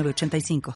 [0.00, 0.74] 85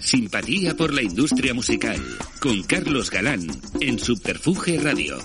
[0.00, 2.00] Simpatía por la industria musical
[2.40, 3.46] con Carlos Galán
[3.80, 5.18] en Subterfuge Radio.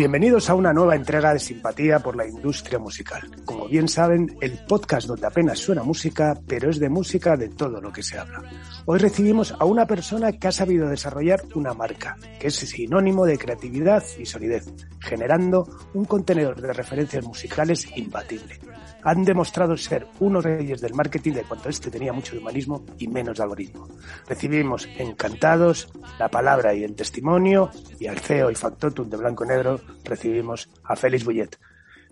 [0.00, 3.20] Bienvenidos a una nueva entrega de Simpatía por la industria musical.
[3.44, 7.82] Como bien saben, el podcast donde apenas suena música, pero es de música de todo
[7.82, 8.42] lo que se habla.
[8.86, 13.36] Hoy recibimos a una persona que ha sabido desarrollar una marca, que es sinónimo de
[13.36, 18.58] creatividad y solidez, generando un contenedor de referencias musicales imbatible
[19.02, 23.08] han demostrado ser unos reyes del marketing de cuanto este tenía mucho de humanismo y
[23.08, 23.88] menos de algoritmo.
[24.28, 29.80] Recibimos encantados la palabra y el testimonio y al CEO y factotum de Blanco Negro
[30.04, 31.50] recibimos a Félix Bullet.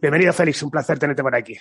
[0.00, 1.56] Bienvenido Félix, un placer tenerte por aquí.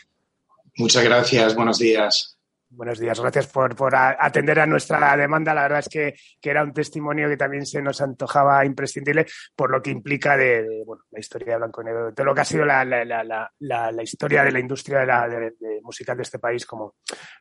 [0.78, 2.36] Muchas gracias, buenos días.
[2.69, 5.53] Buenos días, gracias por, por atender a nuestra demanda.
[5.53, 9.71] La verdad es que, que, era un testimonio que también se nos antojaba imprescindible por
[9.71, 12.45] lo que implica de, bueno, la historia de Blanco y Negro, de lo que ha
[12.45, 16.23] sido la, la, la, la historia de la industria de la de, de musical de
[16.23, 16.95] este país, como,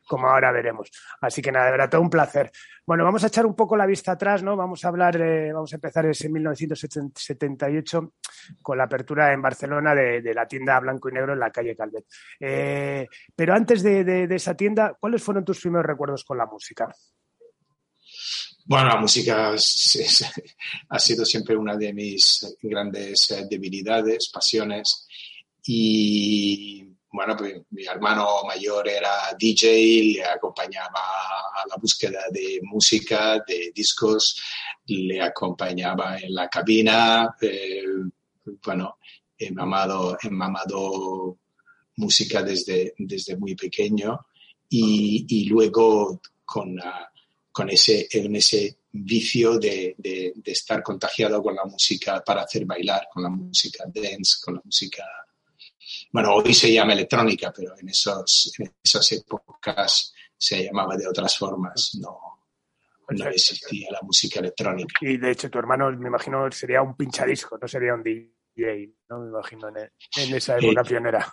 [0.07, 0.89] como ahora veremos.
[1.19, 2.49] Así que nada, de verdad, todo un placer.
[2.87, 4.55] Bueno, vamos a echar un poco la vista atrás, ¿no?
[4.55, 8.13] Vamos a hablar, eh, vamos a empezar en 1978
[8.61, 12.05] con la apertura en Barcelona de, la tienda Blanco y Negro en la calle Calvet.
[12.39, 16.87] Eh, pero antes de, de, esa tienda, ¿cuáles fueron tus primeros recuerdos con la música?
[18.63, 25.05] Bueno, la música ha sido siempre una de mis grandes eh, debilidades, pasiones.
[25.61, 30.99] Y bueno, pues mi hermano mayor era DJ, le acompañaba
[31.53, 34.41] a la búsqueda de música, de discos,
[34.87, 37.83] le acompañaba en la cabina, eh,
[38.63, 38.97] bueno,
[39.37, 41.37] he mamado, he mamado
[41.97, 44.27] música desde, desde muy pequeño
[44.69, 47.05] y, y luego con, uh,
[47.51, 52.65] con ese, en ese vicio de, de, de, estar contagiado con la música para hacer
[52.65, 55.03] bailar, con la música dance, con la música
[56.17, 61.37] bueno, hoy se llama electrónica, pero en, esos, en esas épocas se llamaba de otras
[61.37, 62.41] formas, no,
[63.09, 64.95] no existía la música electrónica.
[65.01, 69.19] Y de hecho tu hermano, me imagino, sería un pinchadisco, no sería un DJ, ¿no?
[69.19, 71.31] Me imagino, en, en esa época eh, pionera.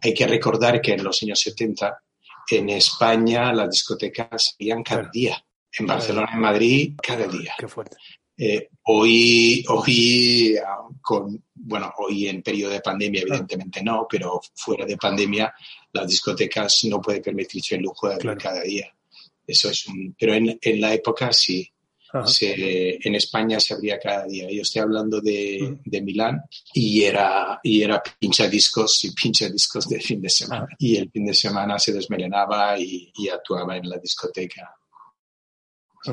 [0.00, 2.00] Hay que recordar que en los años 70
[2.52, 5.44] en España las discotecas salían cada día.
[5.76, 7.54] En Barcelona, en Madrid, cada día.
[7.58, 7.96] Qué fuerte.
[8.42, 10.56] Eh, hoy, hoy,
[11.02, 15.52] con, bueno, hoy en periodo de pandemia, evidentemente no, pero fuera de pandemia,
[15.92, 18.40] las discotecas no pueden permitirse el lujo de abrir claro.
[18.40, 18.96] cada día.
[19.46, 21.70] Eso es un, pero en, en la época sí.
[22.24, 24.50] Se, en España se abría cada día.
[24.50, 25.80] Yo estoy hablando de, uh -huh.
[25.84, 26.42] de Milán
[26.74, 30.64] y era, y era pincha discos y pincha discos de fin de semana.
[30.64, 30.76] Uh -huh.
[30.80, 34.74] Y el fin de semana se desmelenaba y, y actuaba en la discoteca.
[36.02, 36.10] Sí.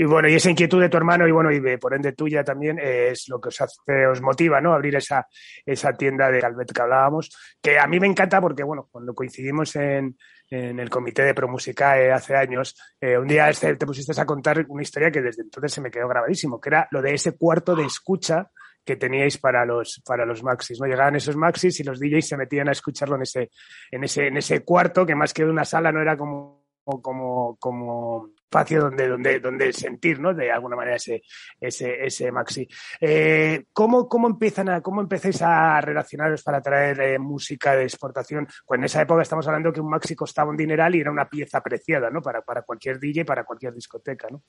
[0.00, 2.42] Y bueno, y esa inquietud de tu hermano y bueno, y de, por ende tuya
[2.42, 4.72] también es lo que os hace, os motiva, ¿no?
[4.72, 5.28] Abrir esa,
[5.66, 7.28] esa tienda de Calvet que hablábamos,
[7.60, 10.16] que a mí me encanta porque, bueno, cuando coincidimos en,
[10.48, 14.24] en el comité de Promusicae eh, hace años, eh, un día este, te pusiste a
[14.24, 17.36] contar una historia que desde entonces se me quedó grabadísimo, que era lo de ese
[17.36, 18.50] cuarto de escucha
[18.82, 20.86] que teníais para los, para los maxis, ¿no?
[20.86, 23.50] Llegaban esos maxis y los DJs se metían a escucharlo en ese,
[23.90, 26.64] en ese, en ese cuarto, que más que una sala no era como,
[27.02, 30.34] como, como espacio donde, donde, donde sentir, ¿no?
[30.34, 31.22] De alguna manera ese,
[31.60, 32.66] ese, ese maxi.
[33.00, 38.48] Eh, ¿cómo, ¿Cómo empiezan a, cómo empezáis a relacionaros para traer eh, música de exportación?
[38.66, 41.30] Pues en esa época estamos hablando que un maxi costaba un dineral y era una
[41.30, 42.20] pieza apreciada, ¿no?
[42.20, 44.42] Para, para cualquier DJ, para cualquier discoteca, ¿no?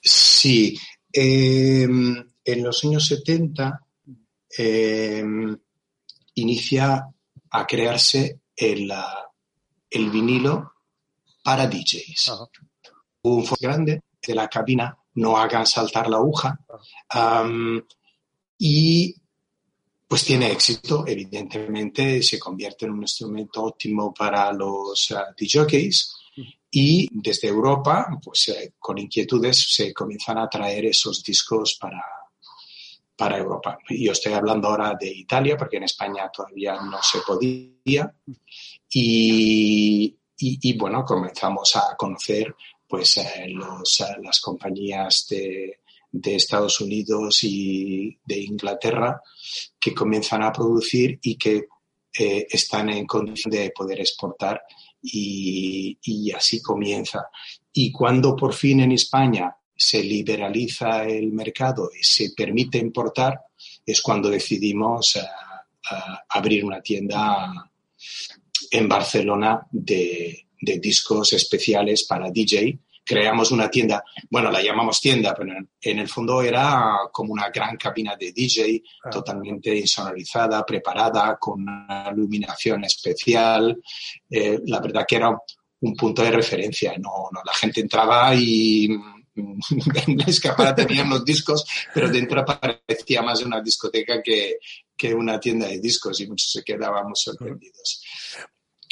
[0.00, 0.78] Sí.
[1.12, 3.82] Eh, en los años 70
[6.34, 7.06] inicia
[7.50, 8.90] a crearse el,
[9.90, 10.72] el vinilo
[11.42, 12.28] para DJs.
[12.28, 12.46] Ajá
[13.34, 16.58] un foco grande de la cabina, no hagan saltar la aguja.
[17.14, 17.80] Um,
[18.58, 19.14] y
[20.08, 26.16] pues tiene éxito, evidentemente se convierte en un instrumento óptimo para los uh, DJs
[26.70, 32.04] y desde Europa, pues eh, con inquietudes se comienzan a traer esos discos para,
[33.16, 33.78] para Europa.
[33.88, 38.14] Yo estoy hablando ahora de Italia porque en España todavía no se podía
[38.90, 42.54] y y, bueno, comenzamos a conocer
[42.88, 45.80] pues los, las compañías de,
[46.12, 49.20] Estados Unidos y de Inglaterra
[49.78, 51.66] que comienzan a producir y que
[52.18, 54.62] eh, están en condición de poder exportar
[55.02, 57.28] y, así comienza.
[57.72, 63.38] Y cuando por fin en España se liberaliza el mercado y se permite importar,
[63.84, 65.20] es cuando decidimos eh,
[66.30, 67.70] abrir una tienda
[68.70, 75.32] en Barcelona de, de discos especiales para DJ creamos una tienda, bueno, la llamamos tienda,
[75.32, 79.10] pero en el fondo era como una gran cabina de DJ, ah.
[79.10, 83.80] totalmente insonorizada, preparada, con una iluminación especial.
[84.28, 85.30] Eh, la verdad que era
[85.80, 86.94] un punto de referencia.
[86.98, 88.86] No, no la gente entraba y
[89.36, 91.64] en la escapada tenían los discos,
[91.94, 94.56] pero dentro parecía más una discoteca que,
[94.96, 98.02] que una tienda de discos y muchos se quedábamos sorprendidos.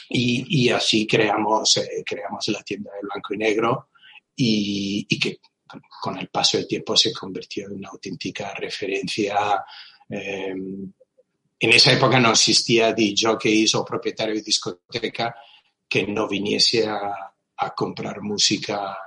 [0.08, 3.88] Y, y así creamos, eh, creamos la tienda de blanco y negro
[4.36, 5.38] y, que
[6.00, 9.64] con el paso del tiempo se convirtió en una auténtica referencia.
[10.08, 10.54] Eh,
[11.58, 15.34] en esa época no existía de jockeys o propietario de discoteca
[15.88, 17.30] que no viniese a,
[17.74, 18.98] comprar música.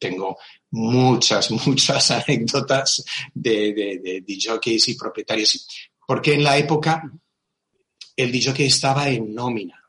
[0.00, 0.38] tengo
[0.70, 5.68] muchas, muchas anécdotas de, de, de, jockeys y propietarios,
[6.06, 7.02] porque en la época
[8.16, 9.82] el DJ estaba en nómina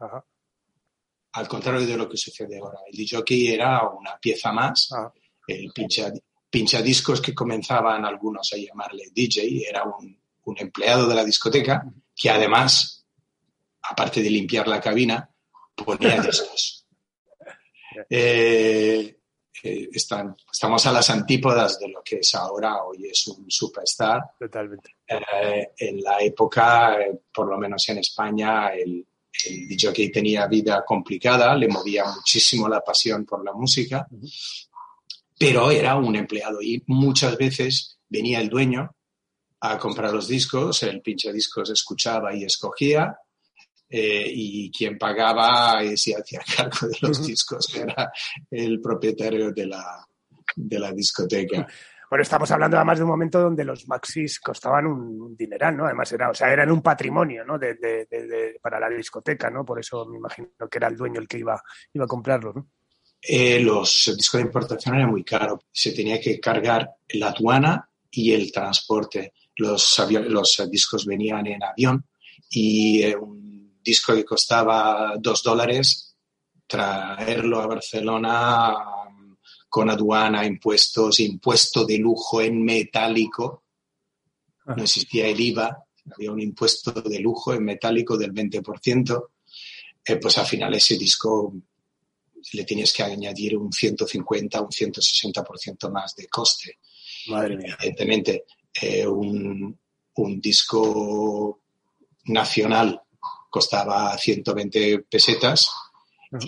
[1.36, 2.80] al contrario de lo que sucede ahora.
[2.90, 5.12] El DJ era una pieza más, ah.
[5.48, 6.12] el pincha,
[6.50, 10.18] pinchadiscos que comenzaban algunos a llamarle DJ, era un,
[10.58, 11.84] empleado de la discoteca
[12.16, 13.06] que además,
[13.82, 15.30] aparte de limpiar la cabina,
[15.76, 16.86] ponía discos.
[18.10, 19.18] Eh,
[19.64, 24.22] eh, estamos a las antípodas de lo que es ahora, hoy es un superstar.
[24.40, 24.96] Totalmente.
[25.08, 26.98] Eh, en la época,
[27.34, 29.06] por lo menos en España, el,
[29.46, 34.08] el DJ tenía vida complicada, le movía muchísimo la pasión por la música,
[35.38, 38.96] pero era un empleado y muchas veces venía el dueño
[39.60, 43.18] a comprar los discos, el pinche discos escuchaba y escogía,
[43.98, 48.12] eh, y quien pagaba y se hacía cargo de los discos era
[48.52, 50.06] el propietario de la,
[50.54, 51.66] de la discoteca.
[52.10, 55.86] Bueno, estamos hablando además de un momento donde los maxis costaban un dineral, ¿no?
[55.86, 57.58] Además, era, o sea, eran un patrimonio, ¿no?
[57.58, 59.64] De, para la discoteca, ¿no?
[59.64, 61.64] Por eso me imagino que era el dueño el que iba,
[61.94, 62.68] iba a comprarlo, ¿no?
[63.22, 65.62] Eh, los discos de importación eran muy caros.
[65.72, 69.32] Se tenía que cargar la aduana y el transporte.
[69.56, 72.06] Los, los discos venían en avión
[72.50, 73.45] y eh, un
[73.86, 76.18] disco que costaba dos dólares,
[76.68, 78.76] traerlo a Barcelona
[79.70, 83.64] con aduana, impuestos, impuesto de lujo en metálico.
[84.66, 89.30] No existía el IVA, había un impuesto de lujo en metálico del 20%.
[90.04, 91.54] Eh, pues al final ese disco
[92.54, 96.80] le tienes que añadir un 150, un 160% más de coste.
[97.28, 97.78] Madre mía.
[97.80, 98.46] Evidentemente,
[98.82, 99.78] eh, un,
[100.16, 101.62] un disco
[102.26, 103.05] nacional
[103.56, 105.72] costaba 120 pesetas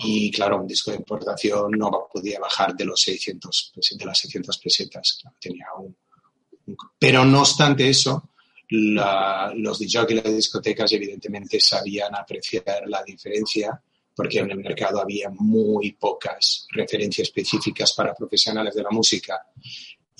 [0.02, 4.58] y claro, un disco de importación no podía bajar de los 600, de las 600
[4.58, 5.22] pesetas.
[5.40, 5.96] tenía un,
[6.98, 8.28] pero no obstante eso,
[8.68, 13.82] los DJs y las discotecas evidentemente sabían apreciar la diferencia
[14.14, 19.40] porque en el mercado había muy pocas referencias específicas para profesionales de la música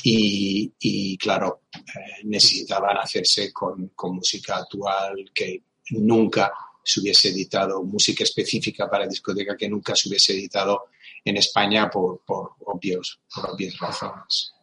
[0.03, 6.51] y, y claro, eh, necesitaban hacerse con, con música actual que nunca
[6.89, 10.87] se hubiese editado música específica para discoteca que nunca se hubiese editado
[11.23, 14.55] en España por, por, obvios, por obvias razones.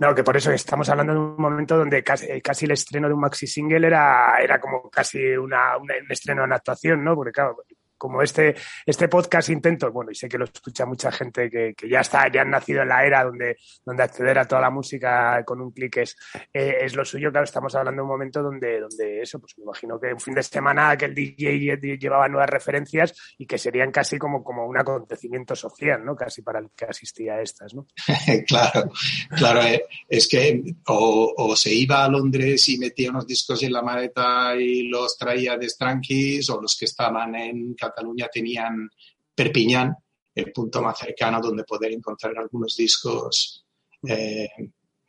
[0.00, 3.20] No, que por eso estamos hablando de un momento donde casi, el estreno de un
[3.20, 7.14] maxi single era, era como casi una, un estreno en actuación, ¿no?
[7.14, 7.56] Porque claro,
[7.98, 8.54] como este,
[8.86, 12.30] este podcast intento, bueno, y sé que lo escucha mucha gente que, que, ya está,
[12.32, 15.72] ya han nacido en la era donde, donde acceder a toda la música con un
[15.72, 16.16] clic es,
[16.52, 19.64] eh, es lo suyo, claro, estamos hablando de un momento donde, donde eso, pues me
[19.64, 23.90] imagino que un fin de semana que el DJ llevaba nuevas referencias y que serían
[23.90, 26.14] casi como, como un acontecimiento social, ¿no?
[26.14, 27.86] Casi para el que asistía a estas, ¿no?
[28.46, 28.90] claro,
[29.36, 33.82] claro, eh, es que o, se iba a Londres y metía unos discos en la
[33.82, 38.90] maleta y los traía de Strankies, o los que estaban en Cataluña tenían
[39.34, 39.94] Perpiñán,
[40.34, 43.64] el punto más cercano donde poder encontrar algunos discos.
[44.06, 44.48] Eh,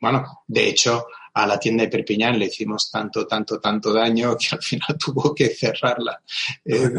[0.00, 4.48] bueno, de hecho, a la tienda de Perpiñán le hicimos tanto, tanto, tanto daño que
[4.52, 6.20] al final tuvo que cerrarla,
[6.64, 6.90] eh,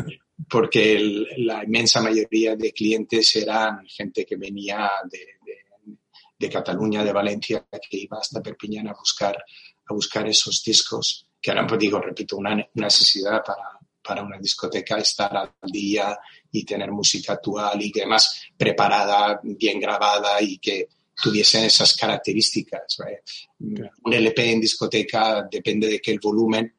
[0.49, 0.99] porque
[1.37, 8.17] la inmensa mayoría de clientes eran gente que venía de, Cataluña, de Valencia, que iba
[8.17, 9.37] hasta Perpiñán a buscar,
[9.85, 14.97] a buscar esos discos, que eran, pues digo, repito, una necesidad para, para una discoteca
[14.97, 16.17] estar al día
[16.51, 20.89] y tener música actual y además preparada, bien grabada y que
[21.21, 22.97] tuviese esas características.
[23.59, 26.73] Un LP en discoteca depende de que el volumen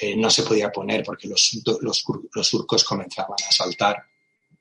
[0.00, 4.04] eh, no se podía poner porque los, los, los surcos comenzaban a saltar.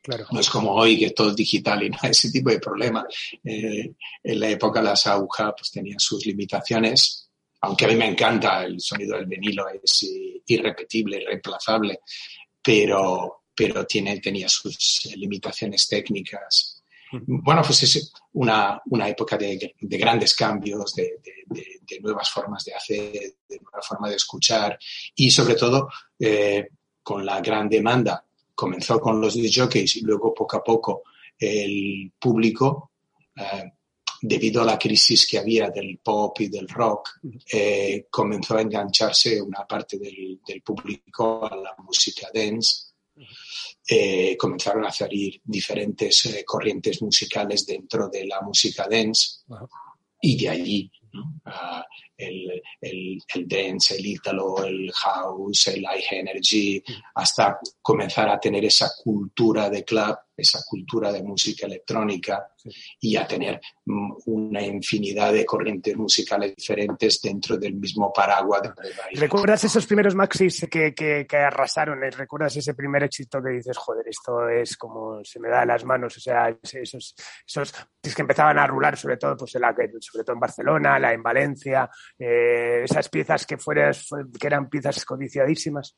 [0.01, 0.25] Claro.
[0.31, 3.05] No es como hoy que todo es digital y no hay ese tipo de problema.
[3.43, 7.28] Eh, en la época las agujas pues, tenían sus limitaciones,
[7.61, 10.07] aunque a mí me encanta el sonido del vinilo, es
[10.45, 11.99] irrepetible, irreemplazable,
[12.61, 16.83] pero, pero tiene, tenía sus limitaciones técnicas.
[17.11, 22.63] Bueno, pues es una, una época de, de, grandes cambios, de, de, de, nuevas formas
[22.63, 23.11] de hacer,
[23.47, 24.77] de nueva forma de escuchar
[25.15, 25.89] y sobre todo
[26.19, 26.67] eh,
[27.01, 28.23] con la gran demanda.
[28.53, 31.03] Comenzó con los DJs y luego poco a poco
[31.39, 32.91] el público,
[33.35, 33.71] eh,
[34.21, 37.19] debido a la crisis que había del pop y del rock,
[37.51, 42.87] eh, comenzó a engancharse una parte del, del público a la música dance.
[43.87, 49.39] Eh, comenzaron a salir diferentes eh, corrientes musicales dentro de la música dance.
[50.21, 51.81] Y de allí uh,
[52.17, 56.83] el, el, el, dance, el ítalo, el house, el high energy,
[57.15, 62.51] hasta comenzar a tener esa cultura de club, esa cultura de música electrónica
[62.99, 68.73] y a tener mm, una infinidad de corrientes musicales diferentes dentro del mismo paraguas.
[69.13, 71.99] ¿Recuerdas esos primeros maxis que, que, que, arrasaron?
[72.01, 76.17] ¿Recuerdas ese primer éxito que dices, joder, esto es como se me da las manos?
[76.17, 77.15] O sea, esos,
[77.47, 80.99] esos es que empezaban a rular, sobre todo, pues en la, sobre todo en Barcelona,
[80.99, 83.93] la en Valencia, eh, esas piezas que, fueran,
[84.39, 85.95] que eran piezas codiciadísimas.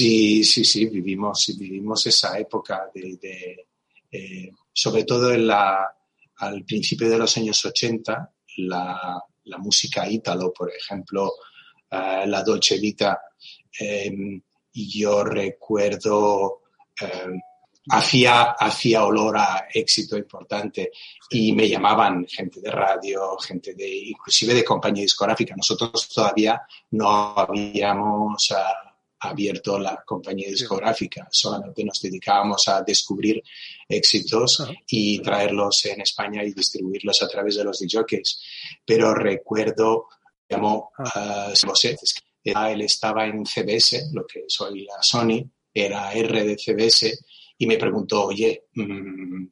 [0.00, 3.66] Sí, sí, sí, vivimos, vivimos esa época de,
[4.10, 9.22] eh, sobre todo al principio de los años 80, la,
[9.58, 11.34] música ítalo, por ejemplo,
[11.90, 13.20] uh, la Dolce Vita,
[13.78, 14.40] eh,
[14.72, 16.62] yo recuerdo,
[16.98, 17.38] eh,
[17.90, 20.92] hacía, hacía olor a éxito importante
[21.28, 25.54] y me llamaban gente de radio, gente de, inclusive de compañía discográfica.
[25.54, 26.58] Nosotros todavía
[26.92, 28.50] no habíamos...
[28.50, 28.89] Uh,
[29.20, 31.28] abierto la compañía discográfica.
[31.30, 33.42] Solamente nos dedicábamos a descubrir
[33.88, 38.42] éxitos y traerlos en España y distribuirlos a través de los DJs.
[38.84, 40.08] Pero recuerdo,
[40.48, 41.52] llamó uh,
[42.42, 47.18] él estaba en CBS, lo que soy la Sony, era R de CBS,
[47.58, 49.44] y me preguntó, oye, mm,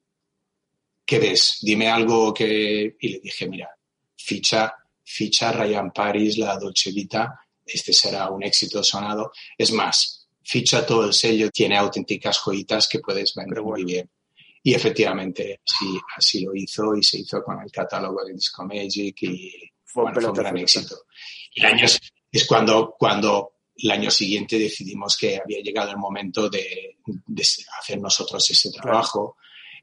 [1.05, 1.59] ¿qué ves?
[1.61, 2.97] Dime algo que...
[2.99, 3.69] Y le dije, mira,
[4.17, 7.39] ficha, ficha Ryan Paris, la Dolce Vita,
[7.73, 9.33] este será un éxito sonado.
[9.57, 14.11] Es más, ficha todo el sello, tiene auténticas joyitas que puedes vender muy bien.
[14.63, 19.23] Y efectivamente, sí, así lo hizo y se hizo con el catálogo de Disco Magic
[19.23, 19.53] y
[19.85, 20.97] fue, bueno, fue un gran éxito.
[21.55, 21.87] Y el año
[22.31, 27.43] es cuando, cuando el año siguiente decidimos que había llegado el momento de, de
[27.81, 29.37] hacer nosotros ese trabajo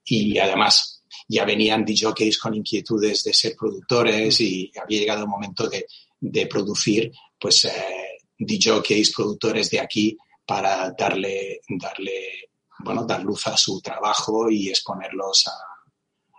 [0.03, 5.67] y además ya venían DJs con inquietudes de ser productores y había llegado el momento
[5.67, 5.85] de,
[6.19, 12.49] de producir pues eh, DJs, productores de aquí para darle, darle,
[12.79, 15.45] bueno, dar luz a su trabajo y exponerlos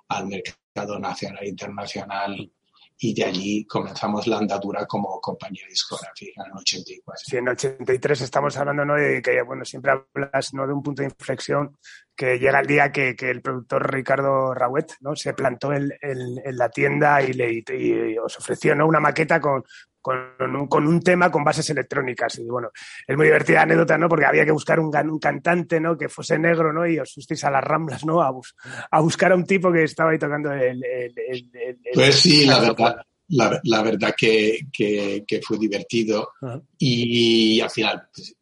[0.09, 2.53] al mercado nacional e internacional
[2.99, 7.23] y de allí comenzamos la andadura como compañía discográfica en el 84.
[7.27, 8.95] Sí, en el 83 estamos hablando ¿no?
[8.95, 10.67] de que, bueno, siempre hablas ¿no?
[10.67, 11.77] de un punto de inflexión
[12.15, 15.15] que llega el día que, que el productor Ricardo Rauet ¿no?
[15.15, 18.87] se plantó en, en, en la tienda y, le, y os ofreció ¿no?
[18.87, 19.63] una maqueta con,
[20.07, 22.39] con un, con un, tema con bases electrónicas.
[22.39, 22.71] Y bueno,
[23.05, 24.09] es muy divertida anécdota, ¿no?
[24.09, 25.99] Porque había que buscar un, un cantante, ¿no?
[25.99, 26.87] Que fuese negro, ¿no?
[26.87, 28.23] Y os fuisteis a las ramblas, ¿no?
[28.23, 28.55] A, bus
[28.89, 30.85] a, buscar a un tipo que estaba ahí tocando el.
[30.85, 32.97] el, el, el pues sí, la verdad.
[33.29, 36.35] La, la verdad que, que, que, fue divertido
[36.79, 38.37] y, al final pues,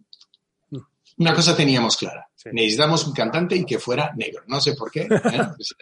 [1.16, 2.28] una cosa teníamos clara.
[2.34, 2.50] Sí.
[2.52, 4.42] Necesitamos un cantante y que fuera negro.
[4.48, 5.04] No sé por qué.
[5.04, 5.08] ¿eh?
[5.56, 5.74] pues,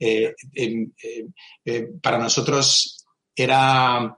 [0.00, 0.34] eh,
[1.66, 4.16] eh, para nosotros era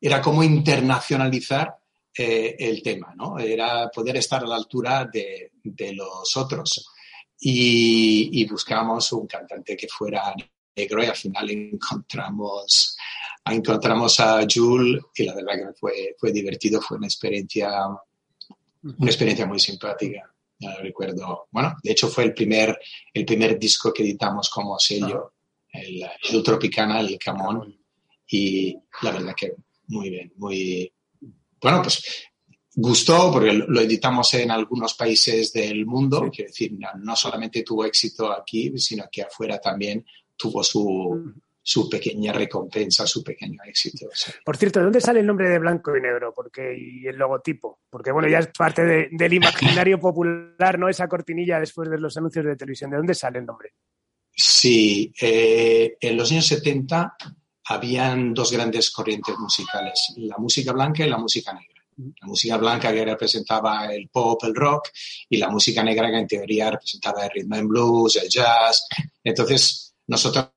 [0.00, 1.76] era como internacionalizar
[2.16, 3.38] eh, el tema, ¿no?
[3.38, 6.90] Era poder estar a la altura de, de los otros.
[7.38, 10.34] Y, y, buscamos un cantante que fuera
[10.76, 12.96] negro y al final encontramos,
[13.46, 17.70] encontramos a Jules y la verdad que fue, fue divertido, fue una experiencia,
[18.82, 20.30] una experiencia muy simpática.
[20.58, 22.78] Ya recuerdo, bueno, de hecho fue el primer,
[23.14, 25.32] el primer disco que editamos como sello,
[25.72, 27.80] el, el Tropicana, el Camón,
[28.26, 29.54] y la verdad que
[29.90, 30.92] muy bien, muy...
[31.60, 32.02] Bueno, pues
[32.74, 36.30] gustó porque lo editamos en algunos países del mundo, sí.
[36.36, 40.06] quiero decir, no, no, solamente tuvo éxito aquí, sino que afuera también
[40.36, 44.08] tuvo su, su pequeña recompensa, su pequeño éxito.
[44.44, 46.32] Por cierto, ¿de dónde sale el nombre de blanco y negro?
[46.34, 47.80] Porque, y el logotipo.
[47.90, 50.88] Porque bueno, ya es parte del imaginario popular, ¿no?
[50.88, 52.90] Esa cortinilla después de los anuncios de televisión.
[52.90, 53.74] ¿De dónde sale el nombre?
[54.32, 57.16] Sí, eh, en los años 70
[57.70, 61.80] habían dos grandes corrientes musicales, la música blanca y la música negra.
[62.20, 64.88] La música blanca que representaba el pop, el rock,
[65.28, 68.86] y la música negra que en teoría representaba el rhythm and blues, el jazz.
[69.22, 70.50] Entonces, nosotros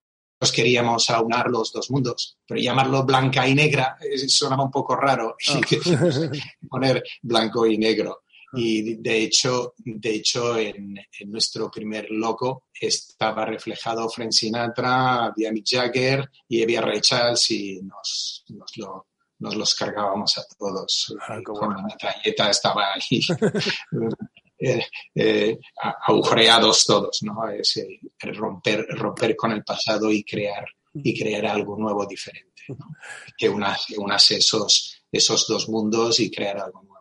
[0.54, 5.36] queríamos aunar los dos mundos, pero llamarlo blanca y negra eh, sonaba un poco raro
[5.50, 5.62] oh.
[6.70, 8.23] poner blanco y negro.
[8.56, 10.96] Y de hecho, de hecho en,
[11.26, 17.82] nuestro primer logo estaba reflejado Frank Sinatra, había Mick Jagger y había Ray Charles y
[17.82, 18.46] nos,
[18.76, 19.08] lo,
[19.40, 21.16] nos los cargábamos a todos.
[21.28, 23.22] Ah, con la metralleta estaba ahí.
[24.60, 25.60] eh, eh,
[26.08, 27.50] agujereados todos, ¿no?
[27.50, 27.80] Es
[28.22, 32.78] romper, romper con el pasado y crear, y crear algo nuevo diferente, ¿no?
[33.38, 36.93] Que unas esos, esos dos mundos y crear algo nuevo.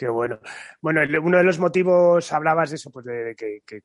[0.00, 0.40] Qué bueno.
[0.80, 3.82] Bueno, uno de los motivos, hablabas de eso, pues de que,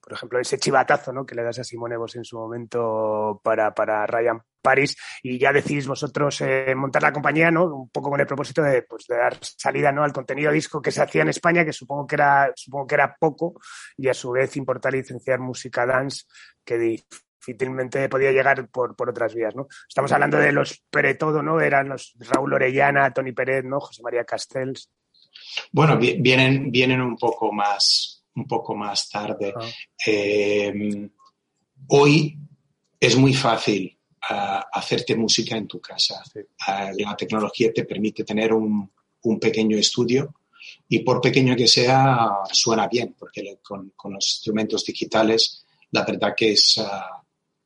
[0.00, 1.26] por ejemplo, ese chivatazo ¿no?
[1.26, 5.52] que le das a Simone Vos en su momento para, para Ryan Paris y ya
[5.52, 7.66] decidís vosotros eh, montar la compañía, ¿no?
[7.66, 10.02] Un poco con el propósito de, pues, de, dar salida, ¿no?
[10.02, 13.14] Al contenido disco que se hacía en España, que supongo que era, supongo que era
[13.20, 13.60] poco,
[13.98, 16.24] y a su vez importar y licenciar música dance
[16.64, 19.66] que difícilmente podía llegar por, por otras vías, ¿no?
[19.86, 20.82] Estamos hablando de los
[21.18, 21.60] Todo, ¿no?
[21.60, 23.78] Eran los Raúl Orellana, Tony Pérez, ¿no?
[23.78, 24.90] José María Castells.
[25.72, 29.52] Bueno, vienen, vienen un poco más, un poco más tarde.
[29.54, 29.68] Ah.
[30.06, 31.10] Eh,
[31.88, 32.38] hoy
[33.00, 33.96] es muy fácil
[34.30, 36.22] uh, hacerte música en tu casa.
[36.34, 38.90] Uh, la tecnología te permite tener un,
[39.22, 40.34] un, pequeño estudio
[40.88, 46.34] y por pequeño que sea, suena bien, porque con, con los instrumentos digitales, la verdad
[46.36, 47.24] que es, uh,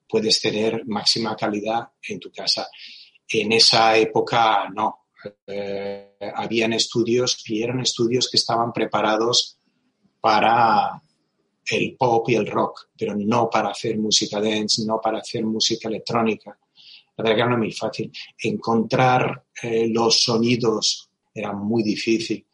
[0.09, 2.69] puedes tener máxima calidad en tu casa.
[3.29, 5.02] En esa época, no
[5.47, 9.59] eh, habían estudios y eran estudios que estaban preparados
[10.21, 11.03] para
[11.71, 15.89] el pop y el rock, pero no para hacer música dance, no para hacer música
[15.89, 16.59] electrónica.
[17.17, 18.13] La verdad que era muy fácil.
[18.39, 22.47] Encontrar eh, los sonidos era muy difícil.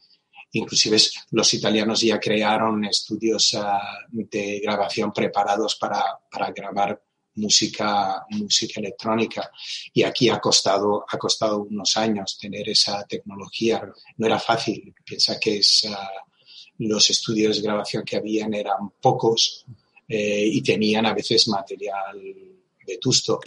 [0.53, 0.97] Inclusive
[1.33, 7.01] los italianos ya crearon estudios ah, de grabación preparados para, para grabar
[7.39, 9.51] música, música electrónica.
[9.93, 13.83] Y aquí ha costado, ha costado unos años tener esa tecnología.
[14.17, 14.95] No era fácil.
[15.05, 15.89] Piensa que es,
[16.79, 19.65] los estudios de grabación que habían eran pocos
[20.07, 22.21] eh, y tenían a veces material
[22.87, 23.41] vetusto.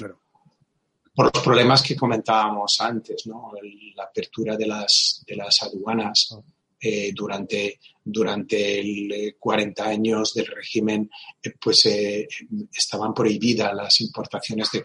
[1.14, 3.52] Por los problemas que comentábamos antes, ¿no?
[3.96, 6.36] la apertura de las, de las aduanas.
[6.84, 11.10] Eh, durante, durante el 40 eh, años del régimen,
[11.42, 14.84] eh, pues estaban prohibidas las importaciones de,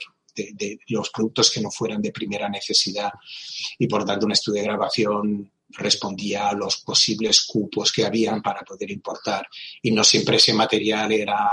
[0.88, 3.10] los productos que no fueran de primera necesidad.
[3.78, 8.60] Y por tanto un estudio de grabación respondía a los posibles cupos que habían para
[8.60, 9.48] poder importar.
[9.82, 11.48] Y no siempre ese material era,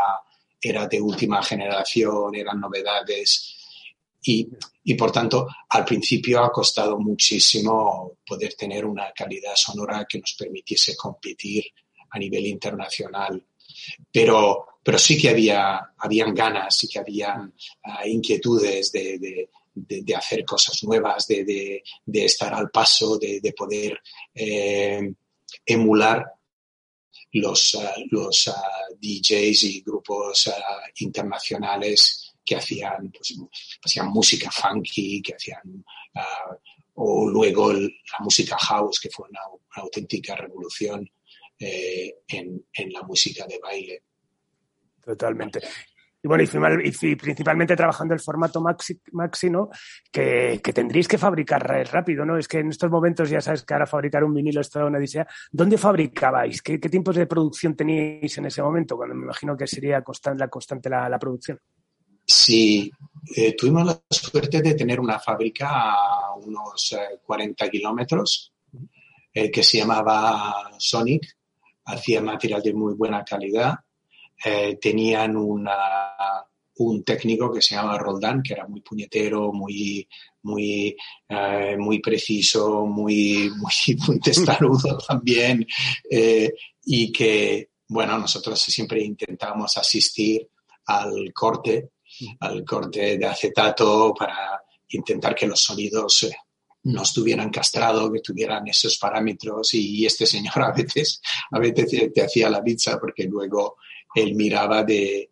[0.61, 3.62] era de última generación, eran novedades
[4.23, 4.47] y,
[4.83, 10.33] y, por tanto al principio ha costado muchísimo poder tener una calidad sonora que nos
[10.37, 11.65] permitiese competir
[12.09, 13.43] a nivel internacional.
[14.11, 17.53] Pero, pero sí que había habían ganas, sí que habían
[17.85, 21.81] uh, inquietudes de, de, de, hacer cosas nuevas, de,
[22.13, 23.99] estar al paso, de, poder
[24.33, 25.13] eh,
[25.65, 26.25] emular
[27.31, 30.51] los, uh, los uh, DJs y grupos
[30.99, 33.35] internacionales que hacían, pues,
[33.83, 35.83] hacían música funky, que hacían,
[36.15, 36.55] uh,
[36.95, 39.39] o luego el, la música house, que fue una,
[39.75, 41.09] auténtica revolución
[41.57, 44.03] eh, en, en, la música de baile.
[45.03, 45.59] Totalmente.
[46.25, 46.43] Y bueno,
[46.81, 49.69] y, y, principalmente trabajando el formato maxi, maxi ¿no?
[50.09, 52.37] Que, que, tendréis que fabricar rápido, ¿no?
[52.37, 54.99] Es que en estos momentos ya sabes que ahora fabricar un vinilo es toda una
[54.99, 55.27] odisea.
[55.51, 56.61] ¿Dónde fabricabais?
[56.61, 58.95] ¿Qué, ¿Qué, tiempos de producción teníais en ese momento?
[58.95, 61.59] Cuando me imagino que sería constante, la constante la, la producción.
[62.33, 62.91] Sí,
[63.35, 68.51] eh, tuvimos la suerte de tener una fábrica a unos 40 eh, kilómetros
[69.31, 71.37] eh, que se llamaba Sonic,
[71.85, 73.75] hacía material de muy buena calidad,
[74.81, 75.77] tenían una,
[76.77, 80.07] un técnico que se llama Roldán, que era muy puñetero, muy,
[80.41, 80.97] muy,
[81.77, 85.65] muy preciso, muy, muy, muy testarudo también,
[86.83, 90.49] y que, bueno, nosotros siempre intentamos asistir
[90.87, 91.92] al corte
[92.39, 96.35] al corte de acetato para intentar que los sonidos eh,
[96.83, 101.21] no estuvieran castrados, que tuvieran esos parámetros y este señor a veces,
[101.51, 103.77] a veces te, hacía la pizza porque luego
[104.13, 105.29] él miraba de,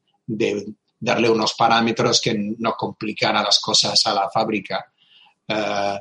[0.99, 4.85] darle unos parámetros que no complicaran las cosas a la fábrica.
[5.47, 5.99] Eh,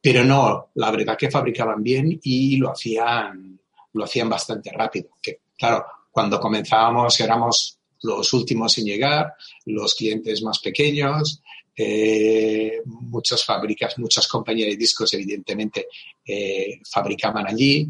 [0.00, 3.58] pero no, la verdad que fabricaban bien y lo hacían,
[3.94, 5.10] lo hacían bastante rápido.
[5.22, 9.34] Que, claro, cuando comenzábamos éramos los últimos en llegar,
[9.66, 11.42] los clientes más pequeños,
[11.76, 15.88] eh, muchas fábricas, muchas compañías de discos evidentemente
[16.24, 17.88] eh, fabricaban allí.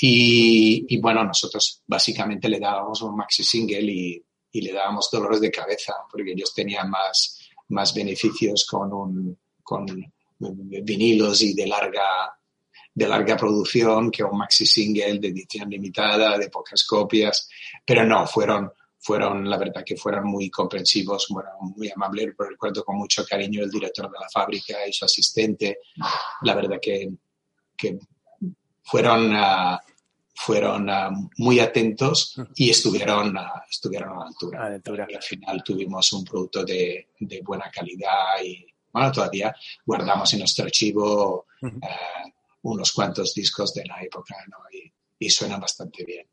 [0.00, 5.94] Y, bueno, nosotros básicamente le dábamos un maxi single y, le dábamos dolores de cabeza
[6.10, 9.86] porque ellos tenían más, más beneficios con, un, con
[10.36, 12.36] vinilos y de larga,
[12.92, 17.48] de larga producción que un maxi single de edición limitada, de pocas copias,
[17.84, 18.72] pero no, fueron
[19.08, 22.34] fueron, la verdad, que fueron muy comprensivos, bueno, muy amables.
[22.36, 25.78] Recuerdo con mucho cariño el director de la fábrica y su asistente.
[26.42, 27.08] La verdad que,
[27.74, 27.98] que
[28.82, 29.78] fueron, uh,
[30.34, 34.66] fueron uh, muy atentos y estuvieron, uh, estuvieron a la altura.
[34.66, 35.06] A la altura.
[35.08, 40.40] Y al final tuvimos un producto de, de, buena calidad y, bueno, todavía guardamos en
[40.40, 41.46] nuestro archivo
[42.60, 44.58] unos cuantos discos de la época ¿no?
[44.70, 46.26] y, y suenan bastante bien.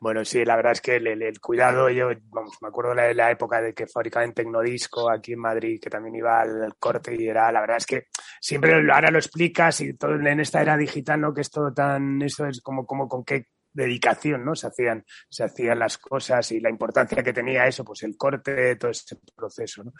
[0.00, 3.60] Bueno, sí, la verdad es que el, cuidado, yo vamos, me acuerdo de la, época
[3.60, 7.60] de que fabricaban Tecnodisco aquí en Madrid, que también iba al corte y era, la
[7.60, 8.06] verdad es que
[8.40, 11.34] siempre ahora lo explicas y todo en esta era digital, ¿no?
[11.34, 14.54] Que es todo tan, esto es como, como con qué dedicación, ¿no?
[14.54, 18.76] Se hacían, se hacían las cosas y la importancia que tenía eso, pues el corte,
[18.76, 19.92] todo ese proceso, ¿no?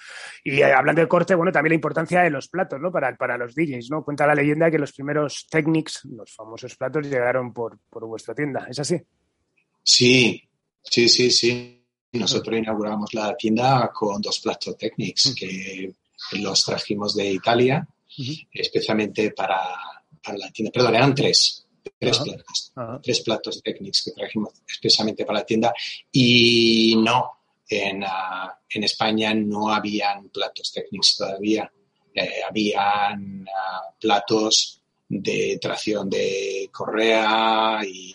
[0.44, 2.92] Y eh, hablando de corte, bueno, también la importancia de los platos, ¿no?
[2.92, 4.04] Para, para los DJs, ¿no?
[4.04, 8.64] Cuenta la leyenda que los primeros Technics, los famosos platos, llegaron por, por vuestra tienda,
[8.70, 9.02] ¿es así?
[9.88, 10.42] Sí,
[10.82, 11.82] sí, sí, sí.
[12.12, 15.94] Nosotros inauguramos la tienda con dos platos Technics que
[16.32, 17.88] los trajimos de Italia,
[18.52, 19.56] especialmente para,
[20.36, 20.72] la tienda.
[20.72, 21.66] Perdón, eran tres.
[21.98, 22.72] Tres platos.
[23.02, 25.72] Tres platos Technics que trajimos especialmente para la tienda.
[26.12, 27.32] Y no,
[27.66, 31.72] en, ah, en España no habían platos Technics todavía.
[32.14, 34.77] Eh, habían uh, platos
[35.08, 38.14] de tracción de correa y,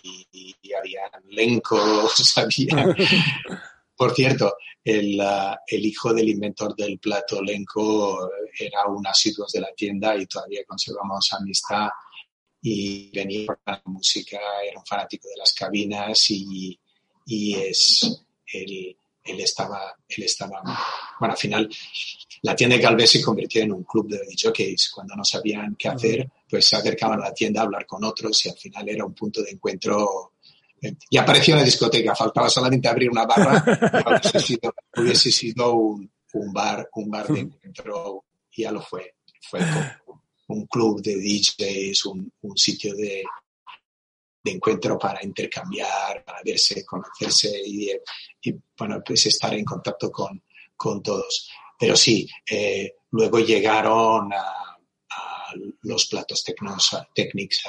[0.76, 2.94] había lencos, había...
[3.96, 5.20] Por cierto, el,
[5.68, 8.28] el, hijo del inventor del plato lenco
[8.58, 11.88] era un asiduo de la tienda y todavía conservamos amistad
[12.60, 16.76] y venía por la música, era un fanático de las cabinas y,
[17.26, 20.62] y es el, él estaba, él estaba,
[21.18, 21.68] bueno, al final
[22.42, 24.90] la tienda de Galvez se convirtió en un club de jockeys.
[24.90, 28.44] Cuando no sabían qué hacer, pues se acercaban a la tienda a hablar con otros
[28.44, 30.32] y al final era un punto de encuentro.
[31.08, 33.64] Y apareció una discoteca, faltaba solamente abrir una barra
[34.96, 39.14] hubiese sido, un, un, bar, un bar de encuentro y ya lo fue.
[39.40, 39.60] Fue
[40.48, 43.22] un club de DJs, un, un sitio de,
[44.44, 47.90] de encuentro para intercambiar, para verse, conocerse y,
[48.78, 50.42] bueno, pues estar en contacto con,
[50.76, 51.50] con todos.
[51.78, 54.60] Pero sí, eh, luego llegaron a,
[55.82, 56.42] los platos
[57.14, 57.62] técnicos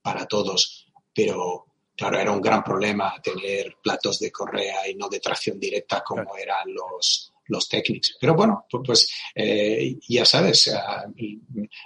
[0.00, 5.18] para todos, pero claro, era un gran problema tener platos de correa y no de
[5.18, 8.16] tracción directa como eran los, los técnicos.
[8.20, 10.70] Pero bueno, pues eh, ya sabes,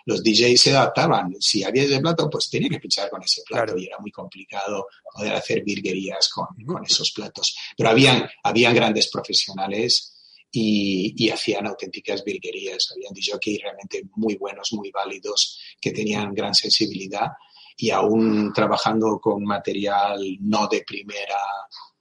[0.04, 1.34] los DJs se adaptaban.
[1.40, 4.86] Si había ese plato, pues tenía que pinchar con ese plato y era muy complicado
[5.14, 7.56] poder hacer virguerías con, con esos platos.
[7.76, 10.14] Pero habían, habían grandes profesionales
[10.50, 12.92] y, y, hacían auténticas virguerías.
[12.94, 17.28] Habían DJs realmente muy buenos, muy válidos, que tenían gran sensibilidad
[17.76, 21.40] y aún trabajando con material no de primera,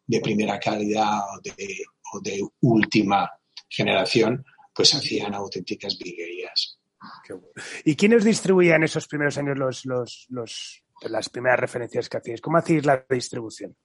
[0.05, 1.77] de primera calidad o de,
[2.13, 3.29] o de última
[3.71, 6.77] generación, pues hacían auténticas viguerías.
[7.85, 12.41] ¿Y quiénes distribuían esos primeros años los, los, los, las primeras referencias que hacíais?
[12.41, 13.75] ¿Cómo hacéis la distribución?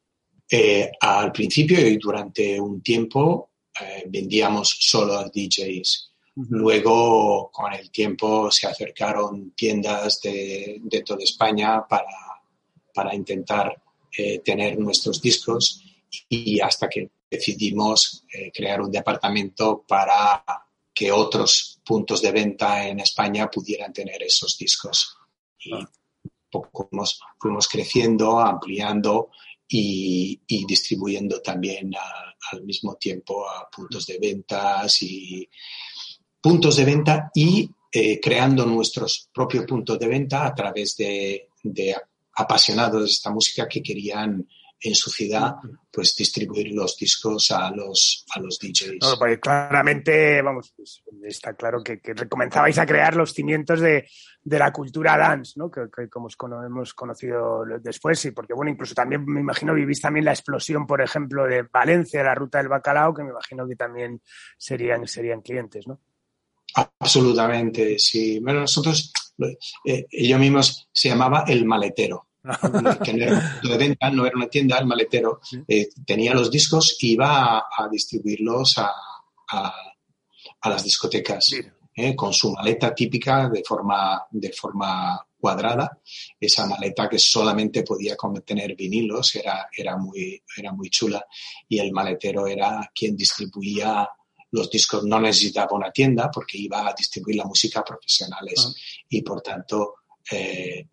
[0.50, 6.12] Eh, al principio y durante un tiempo eh, vendíamos solo a DJs.
[6.50, 12.12] Luego, con el tiempo, se acercaron tiendas de, de toda España para,
[12.92, 13.74] para intentar
[14.18, 15.82] eh, tener nuestros discos
[16.28, 20.44] y hasta que decidimos eh, crear un departamento para
[20.94, 25.16] que otros puntos de venta en España pudieran tener esos discos.
[25.58, 25.72] Y
[26.50, 26.88] poco
[27.38, 29.30] fuimos, creciendo, ampliando
[29.68, 31.92] y, distribuyendo también
[32.52, 35.48] al mismo tiempo a puntos de ventas y
[36.40, 41.96] puntos de venta y eh, creando nuestros propios puntos de venta a través de, de
[42.34, 44.46] apasionados de esta música que querían
[44.88, 45.54] en su ciudad,
[45.90, 49.16] pues distribuir los discos a los, a los DJs.
[49.18, 54.06] pues claramente, vamos, pues, está claro que, comenzabais a crear los cimientos de,
[54.44, 55.70] la cultura dance, ¿no?
[55.70, 56.28] Que, como
[56.64, 61.00] hemos conocido después, y porque, bueno, incluso también me imagino vivís también la explosión, por
[61.00, 64.20] ejemplo, de Valencia, la ruta del bacalao, que me imagino que también
[64.56, 66.00] serían, serían clientes, ¿no?
[66.74, 68.38] Absolutamente, sí.
[68.40, 69.12] Bueno, nosotros,
[69.84, 72.25] eh, ellos mismos se llamaba el maletero.
[73.04, 76.96] Que no era de venta, no era una tienda, el maletero eh, tenía los discos
[77.00, 78.90] y iba a, distribuirlos a,
[79.48, 81.54] a, las discotecas
[81.94, 85.98] eh, con su maleta típica de forma, de forma cuadrada.
[86.40, 91.24] Esa maleta que solamente podía contener vinilos era, era, muy, era muy chula.
[91.68, 94.08] Y el maletero era quien distribuía
[94.50, 95.04] los discos.
[95.04, 98.72] No necesitaba una tienda porque iba a distribuir la música a profesionales ah.
[99.08, 99.94] y por tanto
[100.30, 100.88] eh,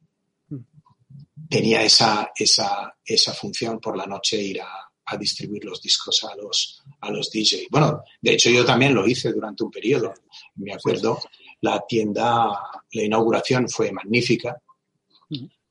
[1.53, 4.89] tenía esa, esa, esa función por la noche ir a,
[5.19, 7.67] distribuir los discos a los, a los DJ.
[7.69, 10.11] Bueno, de hecho yo también lo hice durante un periodo.
[10.55, 11.19] Me acuerdo,
[11.61, 12.49] la tienda,
[12.91, 14.59] la inauguración fue magnífica.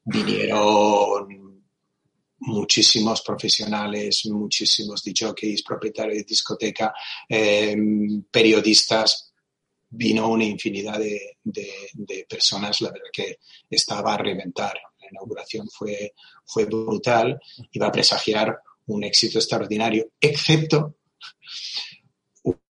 [0.04, 1.64] Vinieron
[2.38, 6.94] muchísimos profesionales, muchísimos DJs, propietarios de discoteca,
[7.28, 9.32] em, periodistas,
[9.90, 14.78] vino una infinidad de, de, personas, la verdad que estaba a reventar.
[15.12, 20.96] Inauguración fue, fue brutal, iba a presagiar un éxito extraordinario, excepto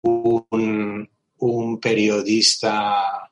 [0.01, 3.31] un, periodista,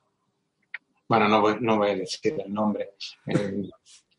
[1.08, 2.94] bueno, no voy, a decir el nombre,
[3.26, 3.68] em,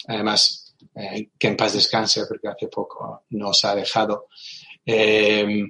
[0.08, 4.28] además eh, que en paz descanse porque hace poco nos ha dejado,
[4.86, 5.64] eh,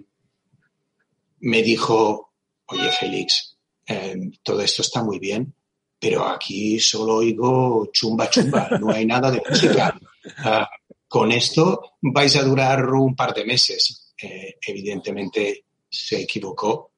[1.40, 2.34] me dijo,
[2.68, 5.54] oye Félix, eh, todo esto está muy bien,
[6.00, 9.98] pero aquí solo oigo chumba chumba, no hay nada de música.
[10.38, 10.68] Ah,
[11.08, 14.14] con esto vais a durar un par de meses.
[14.18, 16.92] evidentemente se equivocó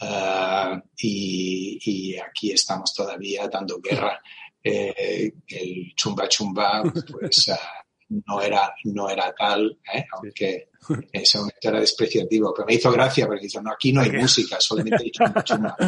[0.00, 4.20] ah, y, y, aquí estamos todavía dando guerra
[4.62, 7.84] eh, el chumba chumba pues ah,
[8.26, 10.04] no, era, no era tal, ¿eh?
[10.12, 14.00] aunque en ese momento era despreciativo, pero me hizo gracia porque dijo, no, aquí no
[14.00, 15.76] hay música, solamente hay chumba chumba.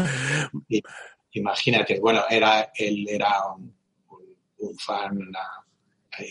[1.33, 3.79] imagínate, bueno, era, él era un,
[4.79, 5.19] fan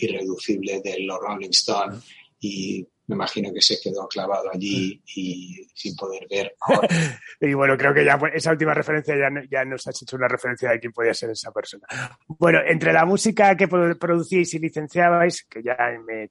[0.00, 2.04] irreducible de los Rolling Stones
[2.38, 6.54] y me imagino que se quedó clavado allí y sin poder ver.
[7.40, 10.70] y bueno, creo que ya esa última referencia ya, ya, nos has hecho una referencia
[10.70, 11.86] de quién podía ser esa persona.
[12.28, 16.28] Bueno, entre la música que producíais y licenciabais, que ya me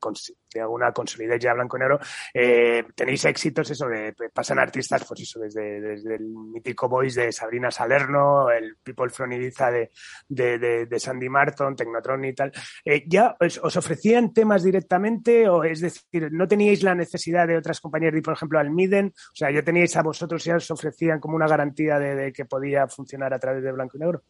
[0.51, 1.99] de alguna consolidez ya blanco negro,
[2.33, 7.31] eh, tenéis éxitos, eso, de, pasan artistas, pues eso, desde, desde el mítico Voice de
[7.31, 9.91] Sabrina Salerno, el People from Ibiza de,
[10.27, 12.51] de, de Sandy Martin, Technotron y tal.
[12.83, 17.57] Eh, ¿Ya os, os ofrecían temas directamente o es decir, no teníais la necesidad de
[17.57, 19.07] otras compañías de por ejemplo, al Miden?
[19.07, 22.87] O sea, ¿ya teníais a vosotros, ya os ofrecían como una garantía de, que podía
[22.87, 24.23] funcionar a través de blanco y negro?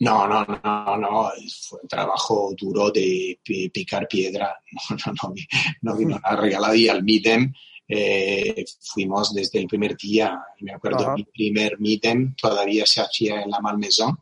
[0.00, 1.30] No, no, no, no,
[1.68, 4.56] fue un trabajo duro de picar piedra,
[5.06, 5.34] no, no,
[5.82, 7.52] no, vino nada regalado y al Midem
[7.86, 13.50] eh, fuimos desde el primer día, me acuerdo, mi primer Midem todavía se hacía en
[13.50, 14.16] la Malmaison,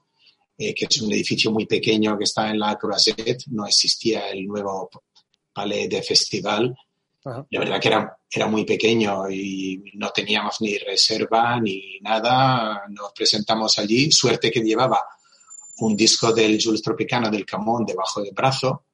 [0.59, 4.47] eh, que es un edificio muy pequeño que está en la Croisette, no existía el
[4.47, 4.91] nuevo
[5.53, 6.77] palais de festival,
[7.25, 12.85] la verdad que era, era muy pequeño y no teníamos ni reserva ni nada.
[12.89, 14.11] Nos presentamos allí.
[14.11, 15.01] Suerte que llevaba
[15.81, 18.85] un disco del Jules Tropicana del Camón debajo del brazo.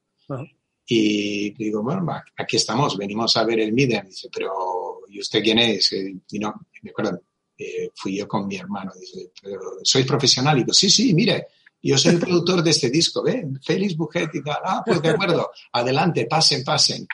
[0.88, 4.06] Y digo, bueno, aquí estamos, venimos a ver el Midem.
[4.06, 5.92] Dice, pero ¿y usted quién es?
[5.92, 7.20] Y no, me acuerdo,
[7.58, 8.92] eh, fui yo con mi hermano.
[8.98, 10.56] Dice, pero ¿soy profesional?
[10.56, 11.46] Y digo, sí, sí, mire,
[11.82, 13.46] yo soy el productor de este disco, ¿ve?
[13.62, 14.58] Félix Bujet y tal.
[14.64, 17.06] Ah, pues de acuerdo, adelante, pasen, pasen.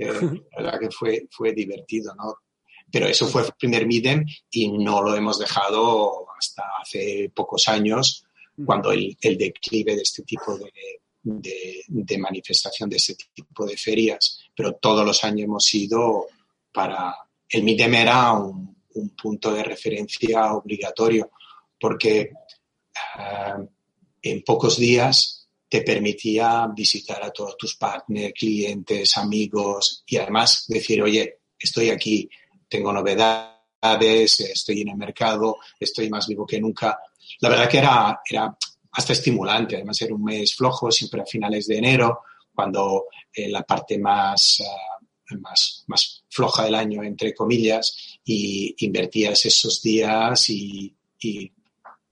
[0.00, 0.06] Eh,
[0.56, 2.36] la verdad que fue, fue divertido, ¿no?
[2.90, 8.24] Pero eso fue el primer Midem y no lo hemos dejado hasta hace pocos años,
[8.64, 10.72] cuando el, el declive de este tipo de,
[11.22, 14.40] de, manifestación, de este tipo de ferias.
[14.56, 16.26] Pero todos los años hemos ido
[16.72, 17.14] para...
[17.48, 21.30] El Midem era un, un punto de referencia obligatorio,
[21.78, 22.30] porque
[23.18, 23.66] uh,
[24.22, 25.39] en pocos días
[25.70, 32.28] te permitía visitar a todos tus partners, clientes, amigos y además decir, oye, estoy aquí,
[32.68, 36.98] tengo novedades, estoy en el mercado, estoy más vivo que nunca.
[37.38, 38.58] La verdad que era, era
[38.90, 43.62] hasta estimulante, además era un mes flojo, siempre a finales de enero, cuando eh, la
[43.62, 45.04] parte más, ah,
[45.38, 51.52] más, más floja del año, entre comillas, y invertías esos días y, y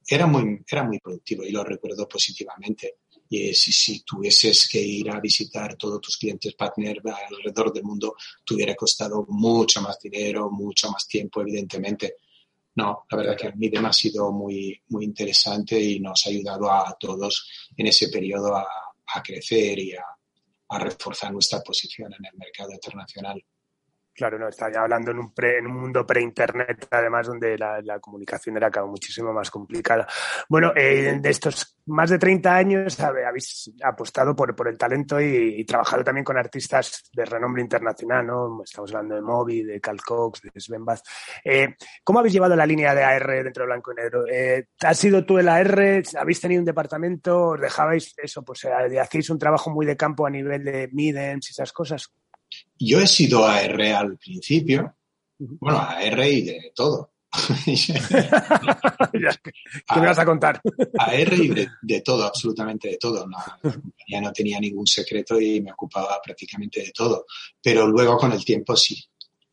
[0.06, 2.98] era muy, era muy productivo y lo recuerdo positivamente.
[3.30, 8.14] Y si, si tuvieses que ir a visitar todos tus clientes partner alrededor del mundo,
[8.44, 12.16] te hubiera costado mucho más dinero, mucho más tiempo, evidentemente.
[12.76, 16.70] No, la verdad que el MIDEM ha sido muy, muy interesante y nos ha ayudado
[16.70, 18.66] a todos en ese periodo a,
[19.14, 20.04] a crecer y a,
[20.68, 23.42] a reforzar nuestra posición en el mercado internacional.
[24.18, 28.00] Claro, no, está ya hablando en un, pre, en un mundo pre-internet, además, donde la,
[28.00, 30.08] comunicación era cada muchísimo más complicada.
[30.48, 35.64] Bueno, eh, de estos más de 30 años habéis apostado por, por el talento y,
[35.64, 38.64] trabajado también con artistas de renombre internacional, ¿no?
[38.64, 41.02] Estamos hablando de Moby, de Cal Cox, de Sven Bath.
[41.44, 44.26] Eh, ¿Cómo habéis llevado la línea de AR dentro de Blanco y Negro?
[44.26, 46.02] Eh, ¿Has sido tú el AR?
[46.18, 47.50] ¿Habéis tenido un departamento?
[47.50, 48.42] ¿Os dejabais eso?
[48.42, 52.12] Pues hacéis un trabajo muy de campo a nivel de midems y esas cosas.
[52.78, 54.94] Yo he sido AR al principio,
[55.38, 57.12] bueno, AR y de todo.
[57.64, 57.74] ¿Qué
[60.00, 60.60] me vas a contar?
[60.98, 63.26] AR y de, de todo, absolutamente de todo.
[63.26, 63.38] No,
[64.08, 67.26] ya no tenía ningún secreto y me ocupaba prácticamente de todo.
[67.62, 69.04] Pero luego con el tiempo sí.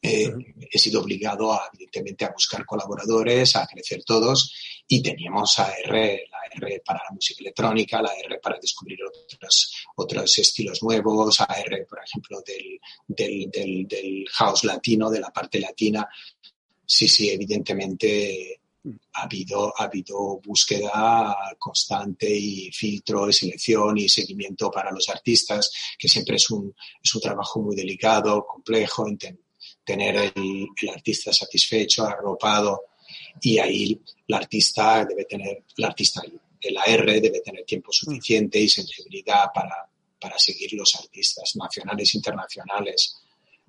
[0.02, 0.32] Eh,
[0.72, 6.35] he sido obligado, a, evidentemente, a buscar colaboradores, a crecer todos y teníamos AR, la
[6.56, 12.00] R para la música electrónica, la R para descubrir otros, otros estilos nuevos, AR, por
[12.04, 16.08] ejemplo, del, del, del, del house latino, de la parte latina.
[16.86, 18.60] Sí, sí, evidentemente
[19.14, 25.72] ha habido, ha habido búsqueda constante y filtro y selección y seguimiento para los artistas,
[25.98, 29.08] que siempre es un, es un trabajo muy delicado, complejo,
[29.84, 32.82] tener el, el, artista satisfecho, arropado,
[33.42, 36.22] y ahí el artista debe tener, el artista
[36.72, 39.88] la R debe tener tiempo suficiente y sensibilidad para,
[40.20, 43.22] para seguir los artistas nacionales e internacionales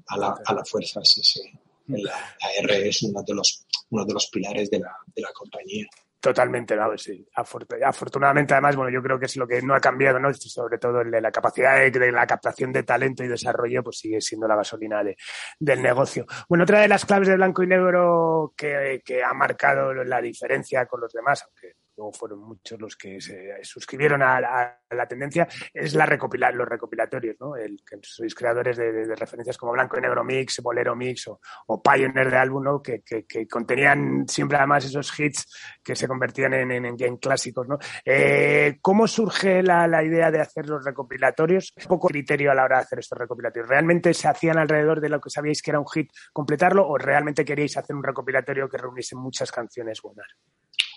[0.08, 1.00] a la, a la fuerza.
[1.04, 1.42] Sí, sí.
[1.88, 5.30] La, la, R es uno de los, uno de los pilares de la, de la
[5.32, 5.86] compañía.
[6.26, 6.98] Totalmente, ¿no?
[6.98, 7.24] sí.
[7.36, 10.34] Afortunadamente, además, bueno, yo creo que es lo que no ha cambiado, ¿no?
[10.34, 13.98] Sobre todo el de la capacidad de, de, la captación de talento y desarrollo, pues
[13.98, 15.16] sigue siendo la gasolina de,
[15.60, 16.26] del negocio.
[16.48, 20.86] Bueno, otra de las claves de blanco y negro que, que ha marcado la diferencia
[20.86, 25.48] con los demás, aunque luego fueron muchos los que se suscribieron a, a la tendencia,
[25.72, 27.56] es la recopilar, los recopilatorios, ¿no?
[27.56, 31.28] El, que sois creadores de, de, de, referencias como Blanco y Negro Mix, Bolero Mix
[31.28, 32.82] o, o Pioneer de álbum, ¿no?
[32.82, 35.46] Que, que, que, contenían siempre además esos hits
[35.82, 37.78] que se convertían en, en, en clásicos, ¿no?
[38.04, 41.72] Eh, ¿Cómo surge la, la, idea de hacer los recopilatorios?
[41.76, 43.68] Un poco criterio a la hora de hacer estos recopilatorios.
[43.68, 47.44] ¿Realmente se hacían alrededor de lo que sabíais que era un hit completarlo o realmente
[47.44, 50.26] queríais hacer un recopilatorio que reuniese muchas canciones buenas?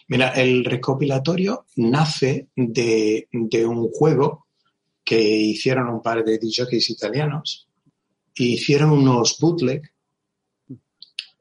[0.09, 4.47] Mira, el recopilatorio nace de, un juego
[5.03, 7.67] que hicieron un par de DJs italianos.
[8.35, 9.83] E hicieron unos bootleg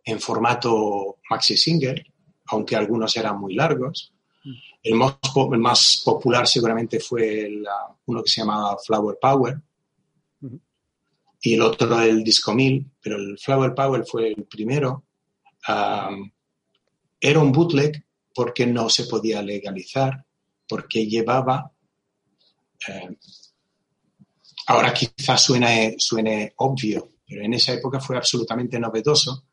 [0.05, 2.05] en formato maxi single,
[2.49, 4.13] aunque algunos eran muy largos.
[4.83, 7.51] El más, popular seguramente fue
[8.05, 9.63] uno que se llamaba Flower Power
[11.41, 15.05] y el otro el Disco 1000, pero el Flower Power fue el primero.
[15.67, 16.31] Um,
[17.21, 20.25] era un bootleg porque no se podía legalizar,
[20.67, 21.73] porque llevaba...
[22.87, 23.17] Eh,
[24.67, 29.45] ahora quizás suene, suene obvio, pero en esa época fue absolutamente novedoso.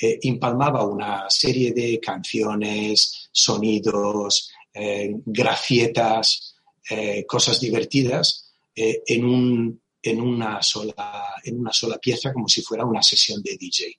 [0.00, 6.56] Eh, una serie de canciones, sonidos, eh, grafietas,
[6.88, 12.62] eh, cosas divertidas eh, en, un, en, una sola, en una sola pieza como si
[12.62, 13.98] fuera una sesión de DJ.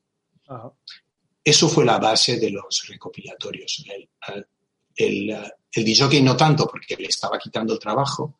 [1.43, 3.83] Eso fue la base de los recopilatorios.
[3.87, 4.45] El,
[4.95, 8.39] el, no tanto porque le estaba quitando el trabajo,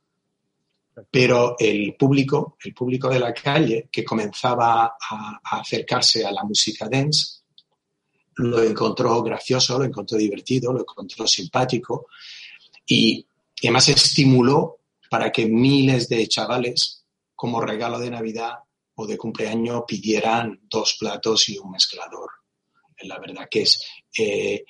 [1.10, 6.44] pero el público, el público de la calle que comenzaba a, a acercarse a la
[6.44, 7.42] música dance,
[8.36, 12.08] lo encontró gracioso, lo encontró divertido, lo encontró simpático
[12.86, 13.26] y,
[13.60, 17.04] y además estimuló para que miles de chavales,
[17.36, 18.60] como regalo de Navidad
[18.96, 22.41] o de cumpleaños, pidieran dos platos y un mezclador
[23.04, 23.84] la verdad que es.
[24.18, 24.64] Eh,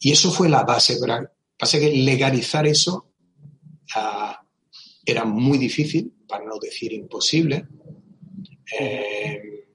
[0.00, 0.98] y eso fue la base.
[1.00, 1.30] ¿verdad?
[1.58, 3.12] Pasa que legalizar eso
[5.04, 7.66] era muy difícil, para no decir imposible.
[8.78, 9.68] Eh,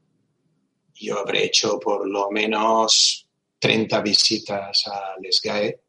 [0.95, 5.79] yo habré hecho por lo menos 30 visitas a Lesgae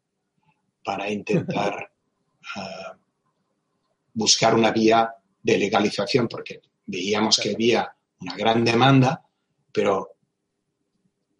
[0.83, 1.91] para intentar
[2.55, 2.97] uh,
[4.13, 9.21] buscar una vía de legalización, porque veíamos que había una gran demanda,
[9.71, 10.15] pero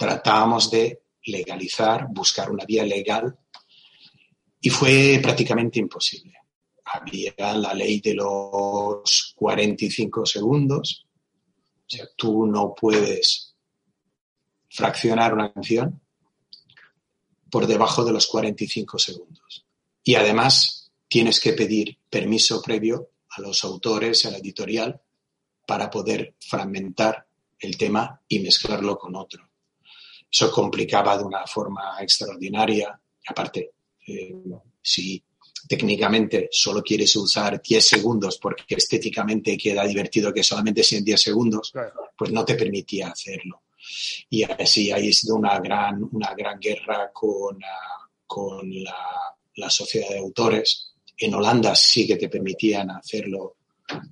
[0.03, 3.39] tratábamos de legalizar, buscar una vía legal
[4.59, 6.33] y fue prácticamente imposible.
[6.83, 11.07] Había la ley de los 45 segundos,
[11.87, 13.55] o sea, tú no puedes
[14.69, 16.01] fraccionar una canción
[17.49, 19.65] por debajo de los 45 segundos.
[20.03, 25.01] Y además tienes que pedir permiso previo a los autores, a la editorial,
[25.65, 27.25] para poder fragmentar
[27.57, 29.52] el tema y mezclarlo con otro.
[30.33, 32.99] Eso complicaba de una forma extraordinaria.
[33.27, 33.73] Aparte,
[34.07, 34.33] eh,
[34.81, 35.23] si
[35.67, 41.71] técnicamente solo quieres usar 10 segundos porque estéticamente queda divertido que solamente sean 10 segundos,
[42.17, 43.61] pues no te permitía hacerlo.
[44.31, 48.95] Y así ha sido una gran, una gran guerra con, ah, con la,
[49.55, 50.93] la, sociedad de autores.
[51.15, 53.57] En Holanda sí que te permitían hacerlo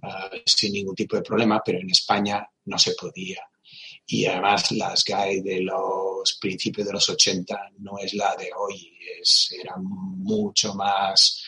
[0.03, 3.41] ah, sin ningún tipo de problema, pero en España no se podía.
[4.07, 8.97] Y además las GAE de los principios de los 80 no es la de hoy,
[9.19, 11.43] es, era mucho más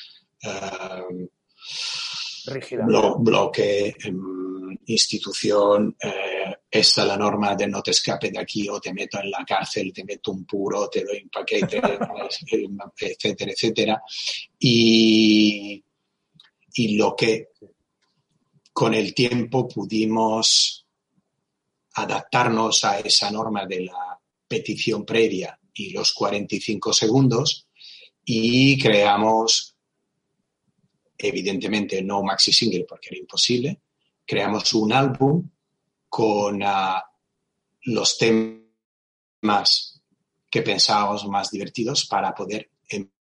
[2.46, 2.86] rígida.
[2.86, 8.94] bloque, em, institución, eh, esta la norma de no te escape de aquí o te
[8.94, 11.80] meto en la cárcel, te meto un puro, te doy un paquete,
[13.00, 14.02] etcétera, etcétera.
[14.60, 15.84] Y,
[16.74, 17.50] y lo que
[18.74, 20.86] con el tiempo pudimos
[21.96, 24.13] adaptarnos a esa norma de la
[24.54, 27.68] petición previa y los 45 segundos
[28.24, 29.76] y creamos
[31.18, 33.82] evidentemente no maxi single porque era imposible,
[34.26, 35.50] creamos un álbum
[36.08, 37.02] con uh,
[37.86, 40.02] los temas
[40.50, 42.70] que pensábamos más divertidos para poder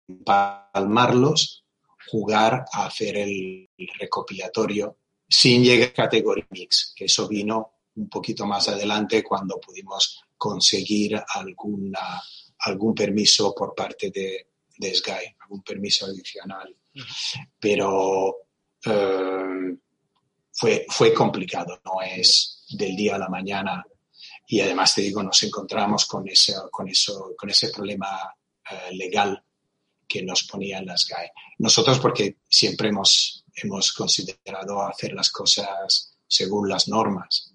[0.07, 1.65] empalmarlos,
[2.11, 3.67] jugar a hacer el,
[3.99, 4.97] recopilatorio
[5.27, 11.21] sin llegar a categoría mix, que eso vino un poquito más adelante cuando pudimos conseguir
[11.35, 12.21] alguna,
[12.59, 16.75] algún permiso por parte de, de Sky, algún permiso adicional
[17.59, 18.35] pero
[18.85, 19.77] eh,
[20.51, 23.85] fue, fue complicado, no es del día a la mañana.
[24.47, 28.33] Y además te digo, nos encontramos con ese, con eso, con ese problema
[28.69, 29.43] eh, legal
[30.07, 31.31] que nos ponían las GAE.
[31.59, 37.46] Nosotros porque siempre hemos, hemos considerado hacer las cosas según las normas.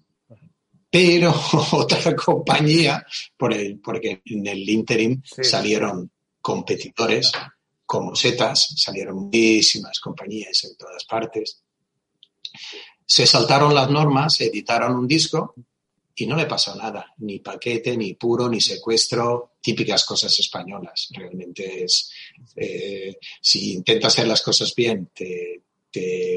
[0.93, 1.33] Pero
[1.71, 3.03] otra compañía,
[3.35, 7.31] por el, porque en el interim salieron competidores
[7.83, 11.63] como setas, salieron muchísimas compañías en todas partes.
[13.03, 15.55] Se saltaron las normas, editaron un disco
[16.13, 21.09] y no le pasó nada, ni paquete, ni puro, ni secuestro, típicas cosas españolas.
[21.11, 22.11] Realmente es,
[22.55, 25.63] eh, si intentas hacer las cosas bien, te,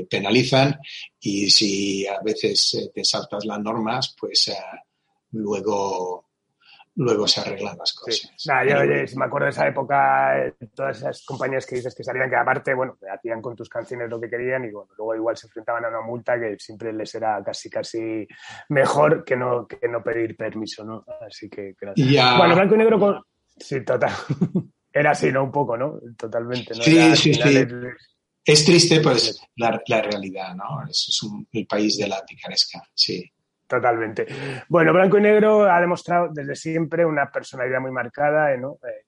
[0.09, 0.79] penalizan
[1.21, 4.55] y si a veces eh, te saltas las normas, pues eh,
[5.33, 6.27] luego
[6.97, 8.33] luego se arreglan las cosas.
[8.67, 12.75] yo, me acuerdo de esa época, todas esas compañías que dices que salían, que aparte,
[12.75, 15.89] bueno, hacían con tus canciones lo que querían y bueno, luego igual se enfrentaban a
[15.89, 18.27] una multa que siempre les era casi, casi
[18.71, 21.05] mejor que no, que no pedir permiso, ¿no?
[21.27, 22.39] Así que gracias.
[22.39, 23.23] Bueno, blanco y negro con...
[23.59, 24.13] Sí, total.
[24.93, 25.45] era así, ¿no?
[25.45, 26.01] Un poco, ¿no?
[26.17, 26.83] Totalmente, ¿no?
[26.83, 27.57] Sí, sí, sí.
[27.59, 28.16] Es
[28.47, 30.85] triste, pues, la, la realidad, ¿no?
[30.89, 33.31] Es, es un, el país de la picaresca, sí.
[33.67, 34.27] Totalmente.
[34.69, 38.79] Bueno, Blanco y Negro ha demostrado desde siempre una personalidad muy marcada, ¿no?
[38.85, 39.07] Eh,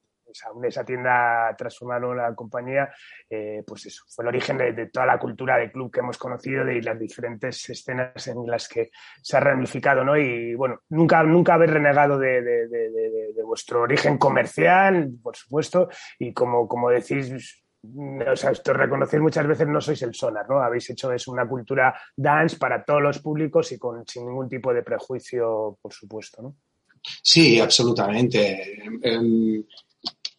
[0.65, 2.91] esa tienda transformaron la compañía,
[3.31, 6.65] eh, pues eso, fue el origen de, toda la cultura de club que hemos conocido
[6.65, 8.91] de, y las diferentes escenas en las que
[9.23, 10.17] se ha ramificado, ¿no?
[10.17, 16.69] Y bueno, nunca, nunca haber renegado de, de vuestro origen comercial, por supuesto, y como,
[16.69, 20.61] como decís, o sea, esto reconocer muchas veces no sois el sonar, ¿no?
[20.61, 24.73] Habéis hecho es una cultura dance para todos los públicos y con, sin ningún tipo
[24.75, 26.57] de prejuicio, por supuesto, ¿no?
[27.23, 28.83] Sí, absolutamente.
[29.03, 29.65] Em,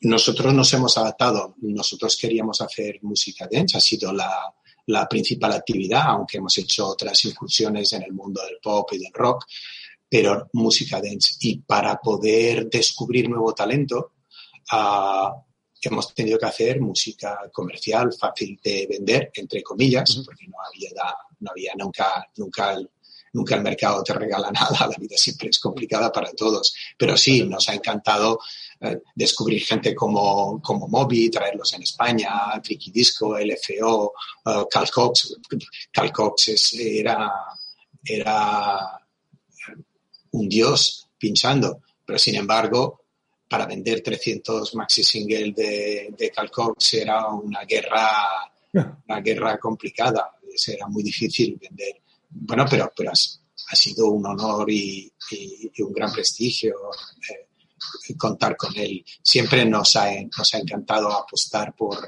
[0.01, 1.55] nosotros nos hemos adaptado.
[1.61, 4.53] Nosotros queríamos hacer música dance, ha sido la,
[4.87, 9.13] la principal actividad, aunque hemos hecho otras incursiones en el mundo del pop y del
[9.13, 9.45] rock,
[10.09, 11.35] pero música dance.
[11.41, 14.13] Y para poder descubrir nuevo talento,
[14.73, 15.48] uh,
[15.81, 20.89] hemos tenido que hacer música comercial, fácil de vender, entre comillas, porque no había,
[21.39, 22.89] no había nunca, nunca, el,
[23.33, 26.73] nunca el mercado te regala nada, la vida siempre es complicada para todos.
[26.97, 28.39] Pero sí, nos ha encantado
[28.81, 34.13] eh, descubrir gente como, como Moby, traerlos en España, Tricky Disco, LFO,
[34.45, 35.37] uh, Cal Cox.
[35.91, 37.31] Cal Cox era,
[38.03, 38.99] era
[40.31, 42.99] un dios pinchando, pero sin embargo
[43.49, 50.37] para vender 300 maxi single de, de Calcox era una guerra, una guerra complicada,
[50.67, 51.99] era muy difícil vender.
[52.29, 55.11] Bueno, pero, pero ha, sido un honor y,
[55.79, 56.75] un gran prestigio
[57.27, 59.03] eh, contar con él.
[59.23, 62.07] Siempre nos ha, nos encantado apostar por,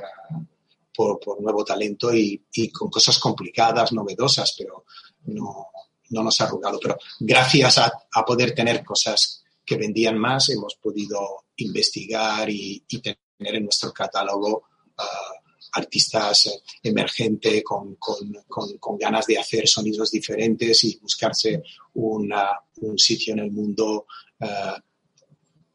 [0.94, 4.86] por, nuevo talento y, con cosas complicadas, novedosas, pero
[5.26, 5.70] no,
[6.10, 6.80] no nos ha arrugado.
[6.80, 13.64] Pero gracias a poder tener cosas que vendían más, hemos podido investigar y, tener en
[13.64, 14.64] nuestro catálogo
[14.98, 15.34] ah,
[15.74, 22.52] artistas emergentes con, con, ganas de hacer sonidos diferentes y buscarse una,
[22.82, 24.06] un sitio en el mundo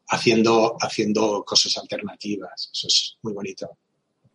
[0.07, 2.69] haciendo, haciendo cosas alternativas.
[2.71, 3.77] Eso es muy bonito.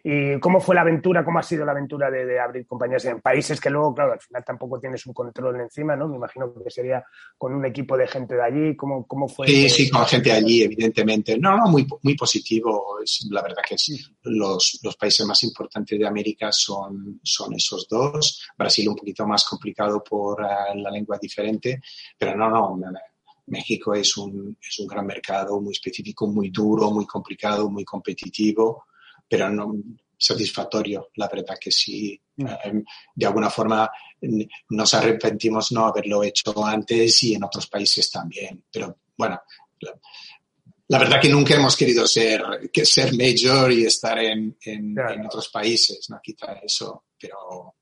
[0.03, 3.61] ¿Y cómo fue la aventura, cómo ha sido la aventura de, abrir compañías en países
[3.61, 6.09] que luego, claro, al final tampoco tienes un control encima, ¿no?
[6.09, 7.05] Me imagino que sería
[7.39, 8.77] con un equipo de gente de allí.
[8.77, 9.47] ¿Cómo, cómo fue?
[9.47, 11.39] Sí, sí, con gente de allí, evidentemente.
[11.39, 12.99] No, no, muy, muy positivo.
[13.03, 13.77] Es, la verdad que
[14.25, 18.47] los, los, países más importantes de América son, son esos dos.
[18.57, 21.81] Brasil un poquito más complicado por uh, la lengua diferente,
[22.19, 22.79] pero no, no.
[23.47, 28.87] México es un, es un gran mercado muy específico, muy duro, muy complicado, muy competitivo
[29.29, 29.75] pero no
[30.17, 32.21] satisfactorio, la verdad que sí.
[32.37, 32.47] Mm.
[32.47, 33.91] Eh, de alguna forma
[34.71, 38.65] nos arrepentimos no haberlo hecho antes y en otros países también.
[38.71, 39.41] Pero bueno,
[40.89, 44.97] la, verdad que nunca hemos querido ser, que ser major y estar en, en,
[45.27, 46.21] otros países, ¿no?
[46.23, 47.75] Quizá eso, pero,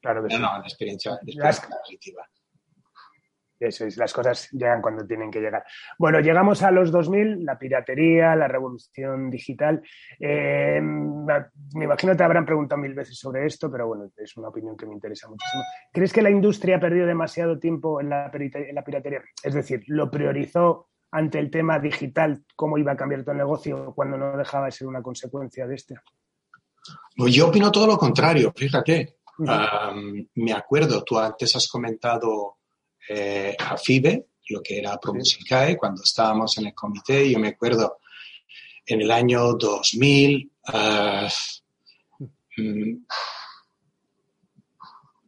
[0.00, 2.28] claro no, no, la experiencia, la experiencia positiva.
[3.62, 5.64] Eso es, las cosas llegan cuando tienen que llegar.
[5.96, 9.80] Bueno, llegamos a los 2000, la piratería, la revolución digital.
[10.18, 14.48] Eh, me imagino que te habrán preguntado mil veces sobre esto, pero bueno, es una
[14.48, 15.62] opinión que me interesa muchísimo.
[15.92, 19.22] ¿Crees que la industria ha perdido demasiado tiempo en la, en la piratería?
[19.44, 24.16] Es decir, ¿lo priorizó ante el tema digital, cómo iba a cambiar tu negocio cuando
[24.16, 25.94] no dejaba de ser una consecuencia de este?
[27.16, 29.18] Pues yo opino todo lo contrario, fíjate.
[30.34, 32.56] me acuerdo, tú antes has comentado
[33.08, 37.30] eh, a FIBE, lo que era ProMusicae, cuando estábamos en el comité.
[37.30, 37.98] Yo me acuerdo
[38.86, 41.28] en el año 2000, eh,
[42.56, 42.94] mm,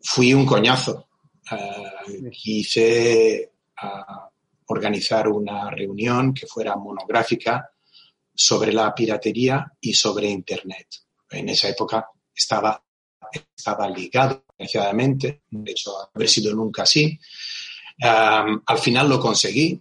[0.03, 1.09] fui un coñazo.
[1.51, 3.51] Uh, quise
[4.67, 7.71] organizar una reunión que fuera monográfica
[8.35, 10.89] sobre la piratería y sobre Internet.
[11.31, 12.83] En esa época estaba,
[13.57, 17.19] estaba ligado, desgraciadamente, de hecho, haber sido nunca así,
[18.01, 19.81] al final lo conseguí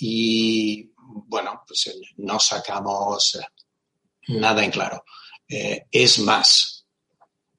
[0.00, 0.90] y
[1.26, 5.04] bueno, pues eh, no sacamos eh, nada en claro.
[5.48, 6.86] Eh, es más,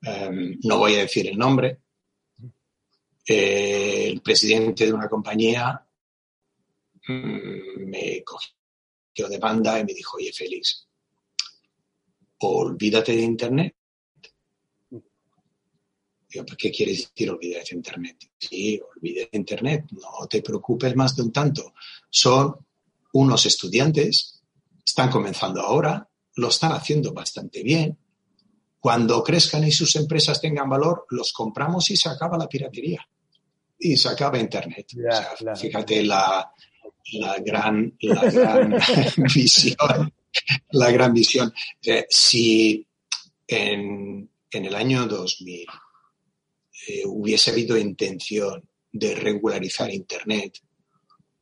[0.01, 1.81] no voy a decir el nombre,
[3.25, 5.85] el presidente de una compañía
[7.07, 10.87] mm, me cogió de banda y me dijo, oye Félix,
[12.37, 13.75] olvídate de Internet
[16.29, 18.29] ¿qué quiere decir olvidar Internet?
[18.37, 21.73] Sí, olvide Internet, no te preocupes más de un tanto.
[22.09, 22.55] Son
[23.13, 24.41] unos estudiantes,
[24.85, 27.97] están comenzando ahora, lo están haciendo bastante bien.
[28.79, 33.05] Cuando crezcan y sus empresas tengan valor, los compramos y se acaba la piratería.
[33.77, 34.87] Y se acaba Internet.
[35.59, 36.53] Fíjate la,
[37.43, 37.97] gran,
[39.33, 40.13] visión.
[40.71, 41.51] La gran visión.
[41.81, 42.85] Eh, si
[43.47, 45.65] en, en el año 2000
[47.05, 50.59] hubiese habido intención de regularizar Internet,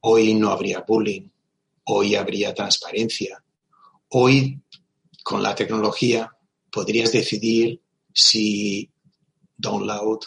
[0.01, 1.29] hoy no habría bullying,
[1.85, 3.43] hoy habría transparencia.
[4.09, 4.59] Hoy,
[5.23, 6.31] con la tecnología,
[6.71, 7.81] podrías decidir
[8.13, 8.89] si
[9.55, 10.19] download,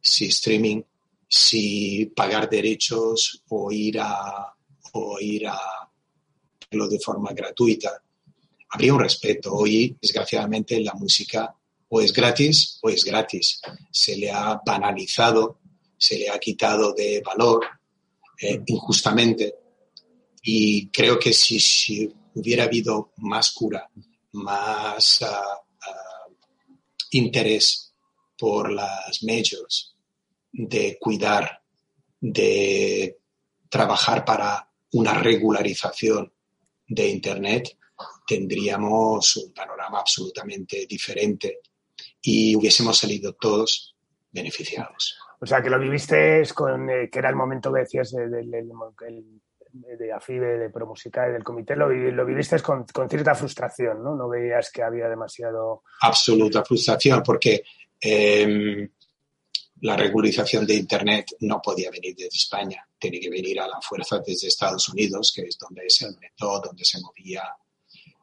[0.00, 0.82] si streaming,
[1.28, 4.54] si pagar derechos o ir a,
[4.92, 5.58] o ir a
[6.70, 8.02] de forma gratuita.
[8.70, 9.54] Habría un respeto.
[9.54, 11.54] Hoy, desgraciadamente, la música
[11.88, 13.60] o es gratis o es gratis.
[13.90, 15.60] Se le ha banalizado,
[15.96, 17.66] se le ha quitado de valor
[18.40, 19.54] eh, injustamente.
[20.42, 23.90] Y creo que si, si, hubiera habido más cura,
[24.32, 25.58] más ah,
[27.10, 27.92] interés
[28.38, 29.96] por las majors
[30.52, 31.62] de cuidar,
[32.20, 33.18] de
[33.68, 36.32] trabajar para una regularización
[36.86, 37.76] de Internet,
[38.26, 41.60] tendríamos un panorama absolutamente diferente
[42.30, 43.96] y hubiésemos salido todos
[44.30, 45.18] beneficiados.
[45.40, 48.42] O sea, que lo viviste con, eh, que era el momento que decías de, de,
[48.42, 54.02] de, de AFIBE, de Promusica y del comité, lo, lo viviste con, con, cierta frustración,
[54.02, 54.14] ¿no?
[54.14, 55.84] No veías que había demasiado...
[56.02, 57.62] Absoluta frustración, porque
[57.98, 58.90] eh,
[59.80, 64.18] la regularización de Internet no podía venir desde España, tenía que venir a la fuerza
[64.18, 67.42] desde Estados Unidos, que es donde se inventó, donde se movía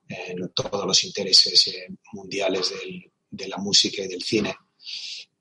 [0.07, 4.55] eh, todos los intereses eh, mundiales del, de la música y del cine,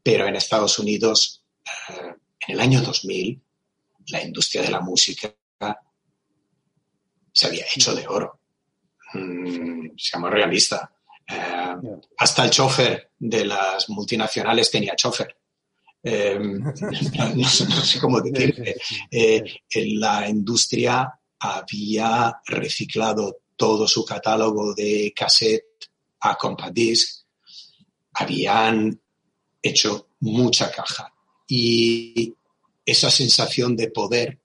[0.03, 2.15] pero en Estados Unidos, eh,
[2.47, 3.41] en el año 2000,
[4.09, 5.35] la industria de la música
[7.33, 8.41] se había hecho de oro.
[9.15, 10.89] Mm, seamos realistas.
[11.27, 11.75] Eh,
[12.19, 15.37] hasta el chofer de las multinacionales tenía chofer.
[16.03, 16.39] Eh,
[17.35, 18.77] no, sé cómo decirte.
[19.11, 25.89] en la industria había reciclado todo su catálogo de cassette
[26.21, 27.24] a compact disc,
[28.15, 29.01] habían
[29.63, 31.13] hecho mucha caja.
[31.49, 32.35] Y
[32.85, 34.39] esa sensación de poder,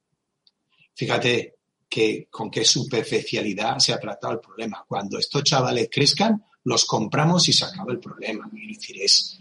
[0.93, 1.55] fíjate
[1.89, 4.85] que con qué superficialidad se ha tratado el problema.
[4.87, 8.49] Cuando estos chavales crezcan, los compramos y se acaba el problema.
[8.53, 9.39] Es decir, es,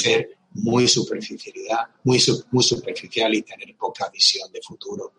[0.00, 5.12] ser muy superficialidad, muy, muy superficial y tener poca visión de futuro.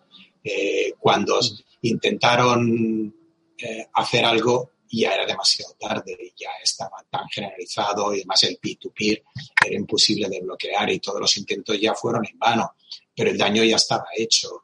[0.43, 1.39] Eh, cuando
[1.81, 3.13] intentaron
[3.57, 9.23] eh, hacer algo, ya era demasiado tarde, ya estaba tan generalizado y además el P2P
[9.65, 12.73] era imposible de bloquear y todos los intentos ya fueron en vano,
[13.15, 14.63] pero el daño ya estaba hecho.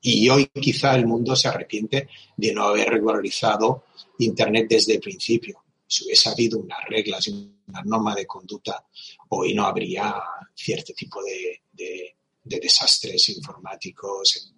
[0.00, 3.84] Y hoy quizá el mundo se arrepiente de no haber regularizado
[4.18, 5.64] Internet desde el principio.
[5.86, 7.30] Si hubiese habido unas reglas y
[7.66, 8.86] una norma de conducta,
[9.30, 10.14] hoy no habría
[10.54, 11.62] cierto tipo de,
[12.42, 14.52] desastres informáticos.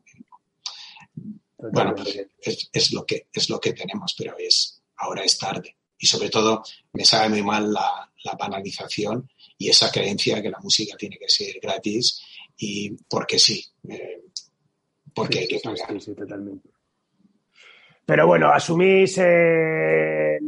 [1.59, 1.95] Bueno,
[2.43, 5.77] es, es, lo que, es lo que tenemos, pero es, ahora es tarde.
[5.99, 10.97] Y sobre todo me sabe muy mal la, banalización y esa creencia que la música
[10.97, 12.21] tiene que ser gratis
[12.59, 14.25] y porque sí, eh,
[15.15, 16.01] porque hay que pagar.
[16.03, 16.69] Sí, totalmente.
[18.05, 20.39] Pero bueno, asumís, eh,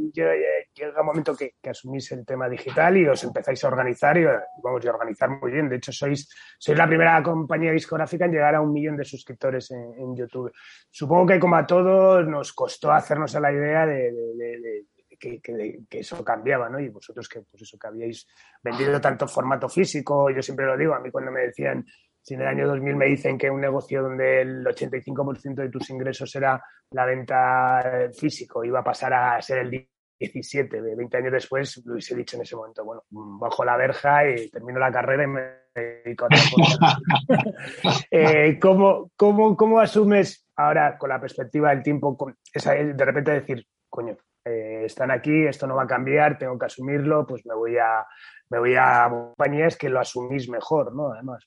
[0.78, 4.24] llega un momento que, asumís el tema digital y os empezáis a organizar y
[4.62, 5.68] vamos a organizar muy bien.
[5.68, 9.70] De hecho, sois, sois la primera compañía discográfica en llegar a un millón de suscriptores
[9.70, 10.52] en, YouTube.
[10.90, 14.84] Supongo que como a todos nos costó hacernos a la idea de,
[15.18, 15.40] que,
[15.90, 16.80] eso cambiaba, ¿no?
[16.80, 18.26] Y vosotros que, pues eso, que habíais
[18.62, 21.84] vendido tanto formato físico, yo siempre lo digo, a mí cuando me decían
[22.28, 25.88] si en el año 2000 me dicen que un negocio donde el 85% de tus
[25.88, 29.70] ingresos era la venta físico iba a pasar a ser el
[30.18, 34.48] 17, 20 años después, lo hubiese dicho en ese momento, bueno, bajo la verja y
[34.50, 35.40] termino la carrera y me
[35.74, 36.28] dedico a
[38.10, 43.30] eh, ¿cómo, cómo, cómo, asumes ahora con la perspectiva del tiempo, con esa, de repente
[43.30, 47.54] decir, coño, eh, están aquí, esto no va a cambiar, tengo que asumirlo, pues me
[47.54, 48.04] voy a,
[48.50, 51.12] me voy a compañías que lo asumís mejor, ¿no?
[51.12, 51.46] Además.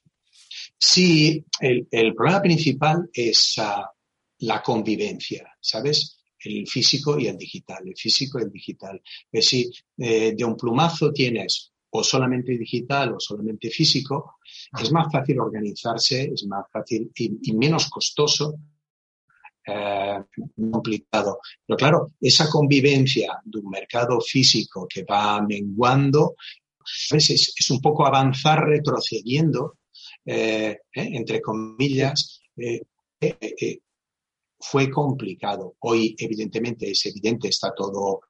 [0.78, 3.92] Sí, el, problema principal es ah,
[4.40, 6.21] la convivencia, ¿sabes?
[6.44, 9.02] El físico y el digital, el físico y el digital.
[9.32, 9.68] Es decir,
[9.98, 14.38] eh, de un plumazo tienes o solamente digital o solamente físico,
[14.82, 18.56] es más fácil organizarse, es más fácil y, menos costoso
[19.68, 20.20] eh,
[20.72, 21.40] complicado.
[21.66, 26.36] Pero claro, esa convivencia de un mercado físico que va menguando,
[27.12, 29.78] es, es, un poco avanzar retrocediendo
[30.26, 32.42] eh, eh, entre comillas,
[34.62, 35.76] fue complicado.
[35.80, 38.22] Hoy, evidentemente, es evidente, está todo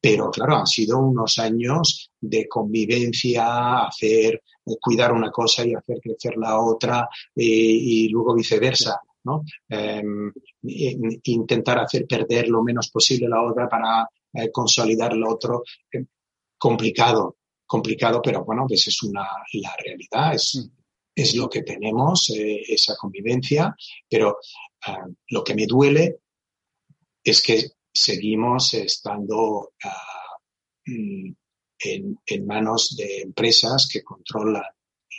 [0.00, 4.42] pero claro, han sido unos años de convivencia, hacer,
[4.80, 9.44] cuidar una cosa y hacer crecer la otra y luego viceversa, ¿no?
[9.68, 14.08] Em, intentar hacer perder lo menos posible la otra para
[14.52, 15.62] consolidar lo otro.
[16.58, 20.75] complicado, complicado, pero bueno, pues es una, la realidad, es, mm.
[21.16, 23.74] Es lo que tenemos, eh, esa convivencia,
[24.08, 24.36] pero
[24.86, 26.18] ah, lo que me duele
[27.24, 30.36] es que seguimos estando ah,
[30.84, 31.32] mm,
[31.78, 34.64] en, manos de empresas que controlan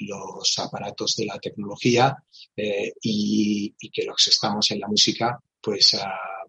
[0.02, 2.16] los aparatos de la tecnología
[2.56, 6.46] eh, y, que los que estamos en la música, pues ah,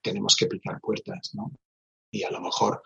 [0.00, 1.50] tenemos que picar puertas, ¿no?
[2.12, 2.82] Y a lo mejor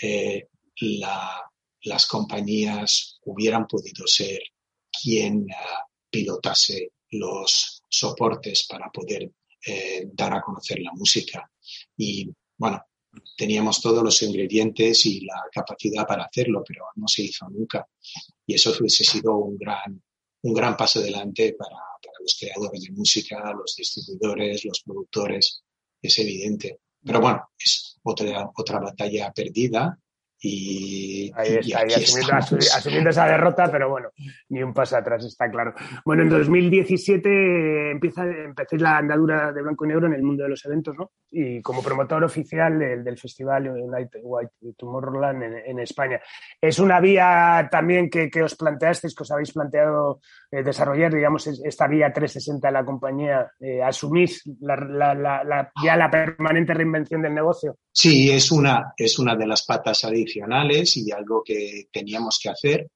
[0.00, 0.46] eh,
[0.80, 1.50] la,
[1.82, 4.40] las compañías hubieran podido ser
[4.92, 9.30] quien ah, pilotase los soportes para poder
[9.66, 11.50] eh, dar a conocer la música.
[11.96, 12.84] Y bueno,
[13.36, 17.86] teníamos todos los ingredientes y la capacidad para hacerlo, pero no se hizo nunca.
[18.46, 20.02] Y eso hubiese sido un gran,
[20.42, 25.62] un gran paso adelante para, para los creadores de música, los distribuidores, los productores,
[26.00, 26.80] es evidente.
[27.04, 29.98] Pero bueno, es otra, otra batalla perdida
[30.44, 34.08] y, ahí está, ahí asumiendo, esa derrota, pero bueno,
[34.48, 35.72] ni un paso atrás, está claro.
[36.04, 40.48] Bueno, en 2017 empieza, empecéis la andadura de blanco y negro en el mundo de
[40.48, 41.12] los eventos, ¿no?
[41.30, 46.20] Y como promotor oficial del, del Festival United White Tomorrowland en, en, España.
[46.60, 50.20] ¿Es una vía también que, que, os planteasteis, que os habéis planteado
[50.50, 53.48] eh, desarrollar, digamos, esta vía 360 de la compañía?
[53.60, 57.76] Eh, ¿Asumís la, la, la, ya la permanente reinvención del negocio?
[57.92, 62.90] Sí, es una, es una de las patas adicionales y algo que teníamos que hacer.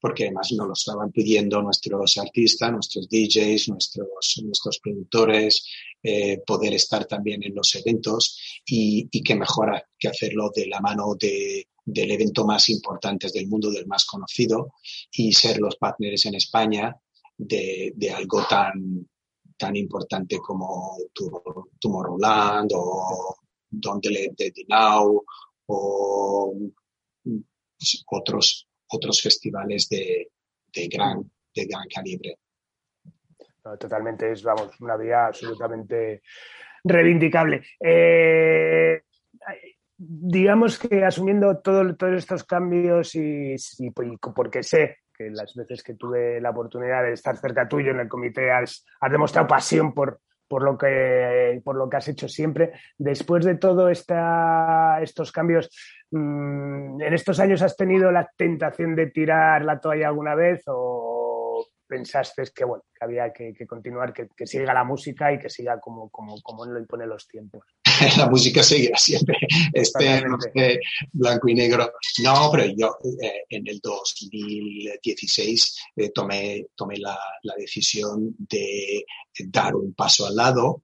[0.00, 5.66] porque además nos lo estaban pidiendo nuestros artistas, nuestros DJs, nuestros, nuestros productores,
[6.00, 10.80] eh, poder estar también en los eventos y, y qué mejor que hacerlo de la
[10.80, 14.74] mano de, del evento más importante del mundo, del más conocido,
[15.10, 16.94] y ser los partners en España
[17.36, 19.08] de, de algo tan,
[19.56, 20.96] tan importante como
[21.80, 23.36] Tomorrowland o
[23.70, 25.24] Don't Let the Now
[25.68, 26.54] o
[28.10, 30.30] otros, otros festivales de,
[30.72, 32.38] de, gran, de gran calibre.
[33.78, 36.22] totalmente, es vamos, una vía absolutamente
[36.84, 37.62] reivindicable.
[37.80, 39.02] Eh,
[39.96, 43.90] digamos que asumiendo todo, todos estos cambios y, y,
[44.34, 48.08] porque sé que las veces que tuve la oportunidad de estar cerca tuyo en el
[48.08, 52.72] comité has, has demostrado pasión por, por lo que por lo que has hecho siempre.
[52.96, 55.70] Después de todo esta, estos cambios,
[56.10, 61.66] mm, ¿en estos años has tenido la tentación de tirar la toalla alguna vez o
[61.86, 66.10] pensaste que bueno que había que, continuar, que, siga la música y que siga como,
[66.10, 67.64] como, como lo impone los tiempos?
[68.16, 69.38] la música seguirá siempre
[69.72, 70.22] este
[71.12, 71.92] blanco y negro.
[72.22, 79.04] No, pero yo eh, en el 2016 eh, tomé, tomé la, la, decisión de
[79.46, 80.82] dar un paso al lado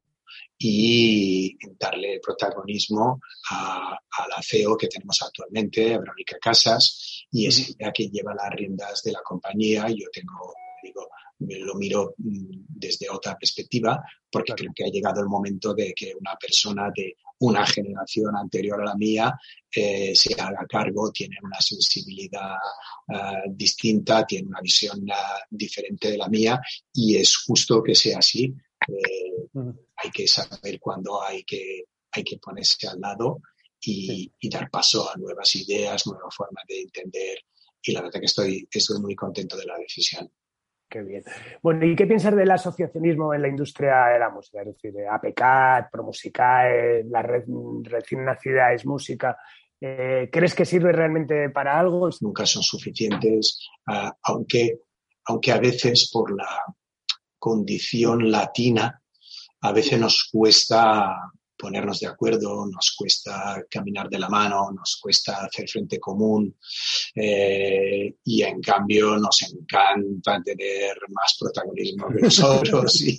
[0.58, 7.70] y darle protagonismo a, a la CEO que tenemos actualmente, a Verónica Casas, y es
[7.70, 9.86] ella que lleva las riendas de la compañía.
[9.88, 11.08] Yo tengo, digo,
[11.46, 16.12] lo miro mm, desde otra perspectiva, porque creo que ha llegado el momento de que
[16.18, 19.38] una persona de una generación anterior a la mía
[19.74, 22.54] eh, se haga cargo, tiene una sensibilidad
[23.08, 26.60] uh, distinta, tiene una visión uh, diferente de la mía
[26.92, 28.54] y es justo que sea así.
[28.88, 29.78] Eh, uh -huh.
[29.96, 33.40] Hay que saber cuándo hay que, hay que ponerse al lado
[33.80, 34.32] y, sí.
[34.40, 37.38] y, dar paso a nuevas ideas, nuevas formas de entender.
[37.82, 40.30] Y la verdad que estoy, estoy muy contento de la decisión.
[40.94, 41.24] Qué bien.
[41.60, 44.60] Bueno, ¿y qué piensas del asociacionismo en la industria de la música?
[44.60, 47.42] Es decir, APCAT, Promusicae, la red
[47.82, 49.36] recién nacida es música.
[49.80, 52.08] Eh, ¿Crees que sirve realmente para algo?
[52.20, 53.68] Nunca son suficientes,
[54.22, 54.78] aunque,
[55.24, 56.62] aunque a veces por la
[57.40, 59.02] condición latina,
[59.62, 61.16] a veces nos cuesta
[61.64, 66.54] ponernos de acuerdo, nos cuesta caminar de la mano, nos cuesta hacer frente común
[67.14, 73.02] eh, y en cambio nos encanta tener más protagonismo que nosotros.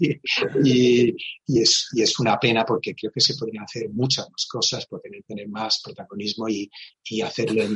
[0.63, 4.85] Y, es, y, es, una pena porque creo que se podrían hacer muchas más cosas,
[4.85, 6.69] poder tener más protagonismo y,
[7.03, 7.69] y hacerle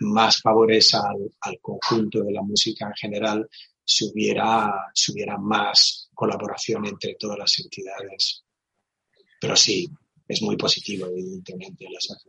[0.00, 3.48] más favores al, al, conjunto de la música en general
[3.84, 8.44] si hubiera, si hubiera más colaboración entre todas las entidades
[9.42, 9.90] pero sí,
[10.28, 11.84] es muy positivo, evidentemente.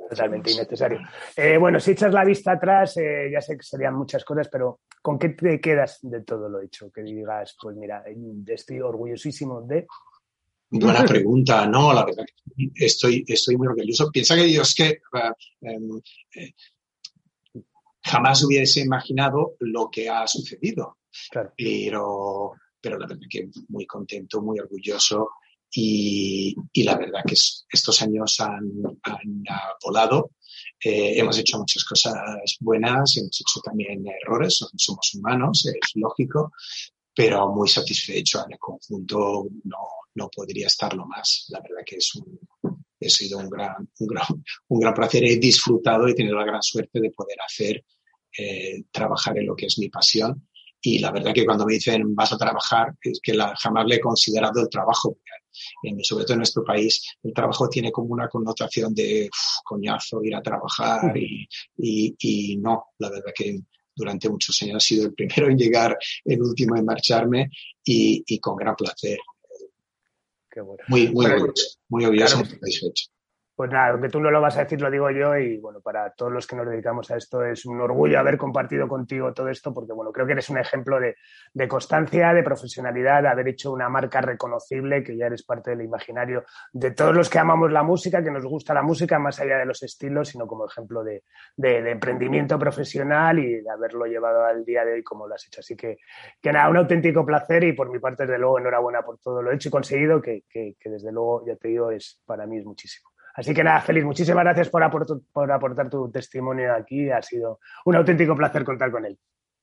[0.09, 0.99] Totalmente innecesario.
[1.37, 4.79] Eh, bueno, si echas la vista atrás, eh, ya sé que serían muchas cosas, pero
[4.99, 6.91] ¿con qué te quedas de todo lo hecho?
[6.91, 8.03] Que digas, pues mira,
[8.47, 9.85] estoy orgullosísimo de...
[10.71, 14.09] Buena pregunta, no, la verdad que estoy, estoy muy orgulloso.
[14.11, 16.01] Piensa que Dios que uh, um,
[16.33, 16.51] eh,
[18.01, 20.97] jamás hubiese imaginado lo que ha sucedido.
[21.29, 21.53] Claro.
[21.55, 25.29] Pero, pero la verdad que muy contento, muy orgulloso
[25.73, 28.71] y, y, la verdad que es, estos años han,
[29.03, 29.43] han
[29.83, 30.31] volado.
[30.83, 32.13] Eh, hemos hecho muchas cosas
[32.59, 36.51] buenas, hemos hecho también errores, somos humanos, es lógico,
[37.15, 41.45] pero muy satisfecho en el conjunto no, no podría estarlo más.
[41.49, 42.39] La verdad que es un,
[43.05, 44.27] ha sido un gran, un, gran,
[44.67, 45.23] un gran placer.
[45.23, 47.83] He disfrutado y tenido la gran suerte de poder hacer,
[48.37, 50.47] eh, trabajar en lo que es mi pasión.
[50.81, 53.95] Y la verdad que cuando me dicen vas a trabajar, es que la, jamás le
[53.95, 55.19] he considerado el trabajo
[55.83, 60.23] en, sobre todo en nuestro país, el trabajo tiene como una connotación de uf, coñazo,
[60.23, 61.47] ir a trabajar y,
[61.77, 63.59] y, y no, la verdad que
[63.95, 67.49] durante muchos años he sido el primero en llegar, el último en marcharme
[67.83, 69.19] y, y con gran placer.
[70.49, 70.83] Qué bueno.
[70.87, 72.49] Muy, muy bueno, orgulloso, muy orgulloso claro.
[72.49, 73.05] satisfecho.
[73.55, 76.09] Pues nada, aunque tú no lo vas a decir, lo digo yo y bueno, para
[76.09, 79.71] todos los que nos dedicamos a esto es un orgullo haber compartido contigo todo esto
[79.71, 81.17] porque bueno, creo que eres un ejemplo de,
[81.53, 85.81] de constancia, de profesionalidad, de haber hecho una marca reconocible, que ya eres parte del
[85.81, 89.59] imaginario de todos los que amamos la música, que nos gusta la música más allá
[89.59, 91.23] de los estilos, sino como ejemplo de,
[91.55, 95.59] de, emprendimiento profesional y de haberlo llevado al día de hoy como lo has hecho.
[95.59, 95.97] Así que,
[96.41, 99.51] que nada, un auténtico placer y por mi parte, desde luego, enhorabuena por todo lo
[99.51, 102.65] hecho y conseguido, que, que, que desde luego, ya te digo, es para mí es
[102.65, 103.13] muchísimo.
[103.33, 107.09] Así que nada, Félix, muchísimas gracias por, aportar, por aportar tu testimonio aquí.
[107.09, 109.17] Ha sido un auténtico placer contar con él.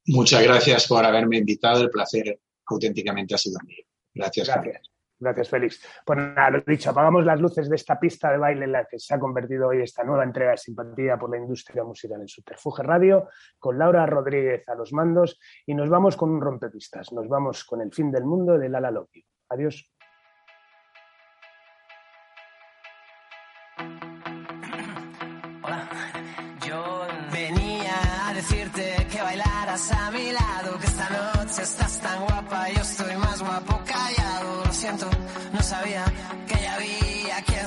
[0.07, 1.83] Muchas gracias por haberme invitado.
[1.83, 3.85] El placer auténticamente ha sido mío.
[4.13, 4.49] Gracias.
[4.49, 4.91] Gracias.
[5.21, 5.83] Gracias, Félix.
[6.05, 8.99] Pues nada, lo dicho, apagamos las luces de esta pista de baile en la que
[8.99, 12.83] se ha convertido hoy esta nueva entrega de simpatía por la industria musical en Subterfuge
[12.83, 17.13] Radio, con Laura Rodríguez a los mandos, y nos vamos con un rompepistas.
[17.13, 19.23] Nos vamos con el fin del mundo de Lala Loki.
[19.51, 19.93] Adiós.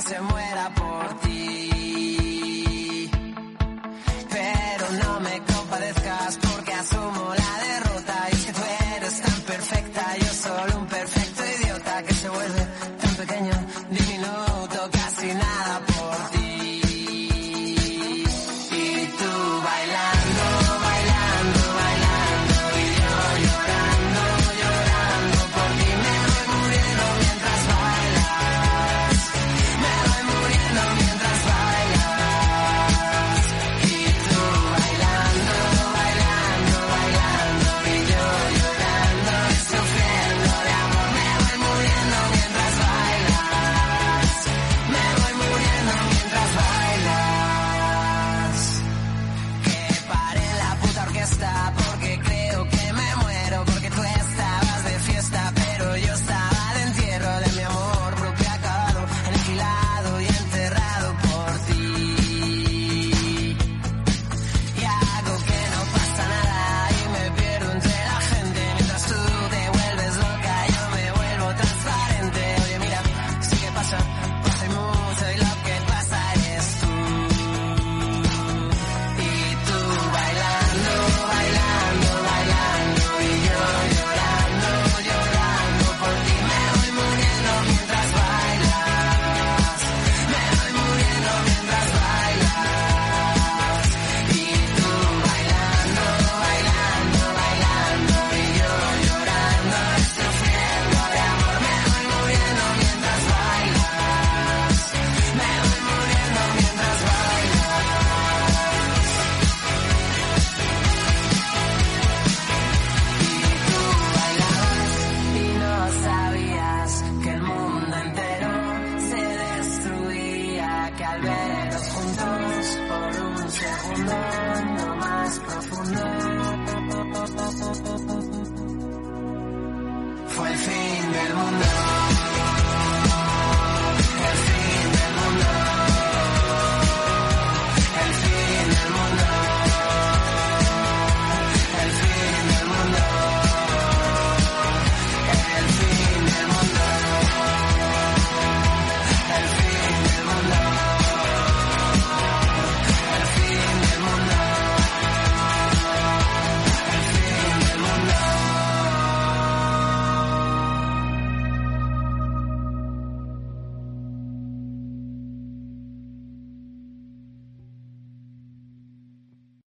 [0.06, 1.13] se muera por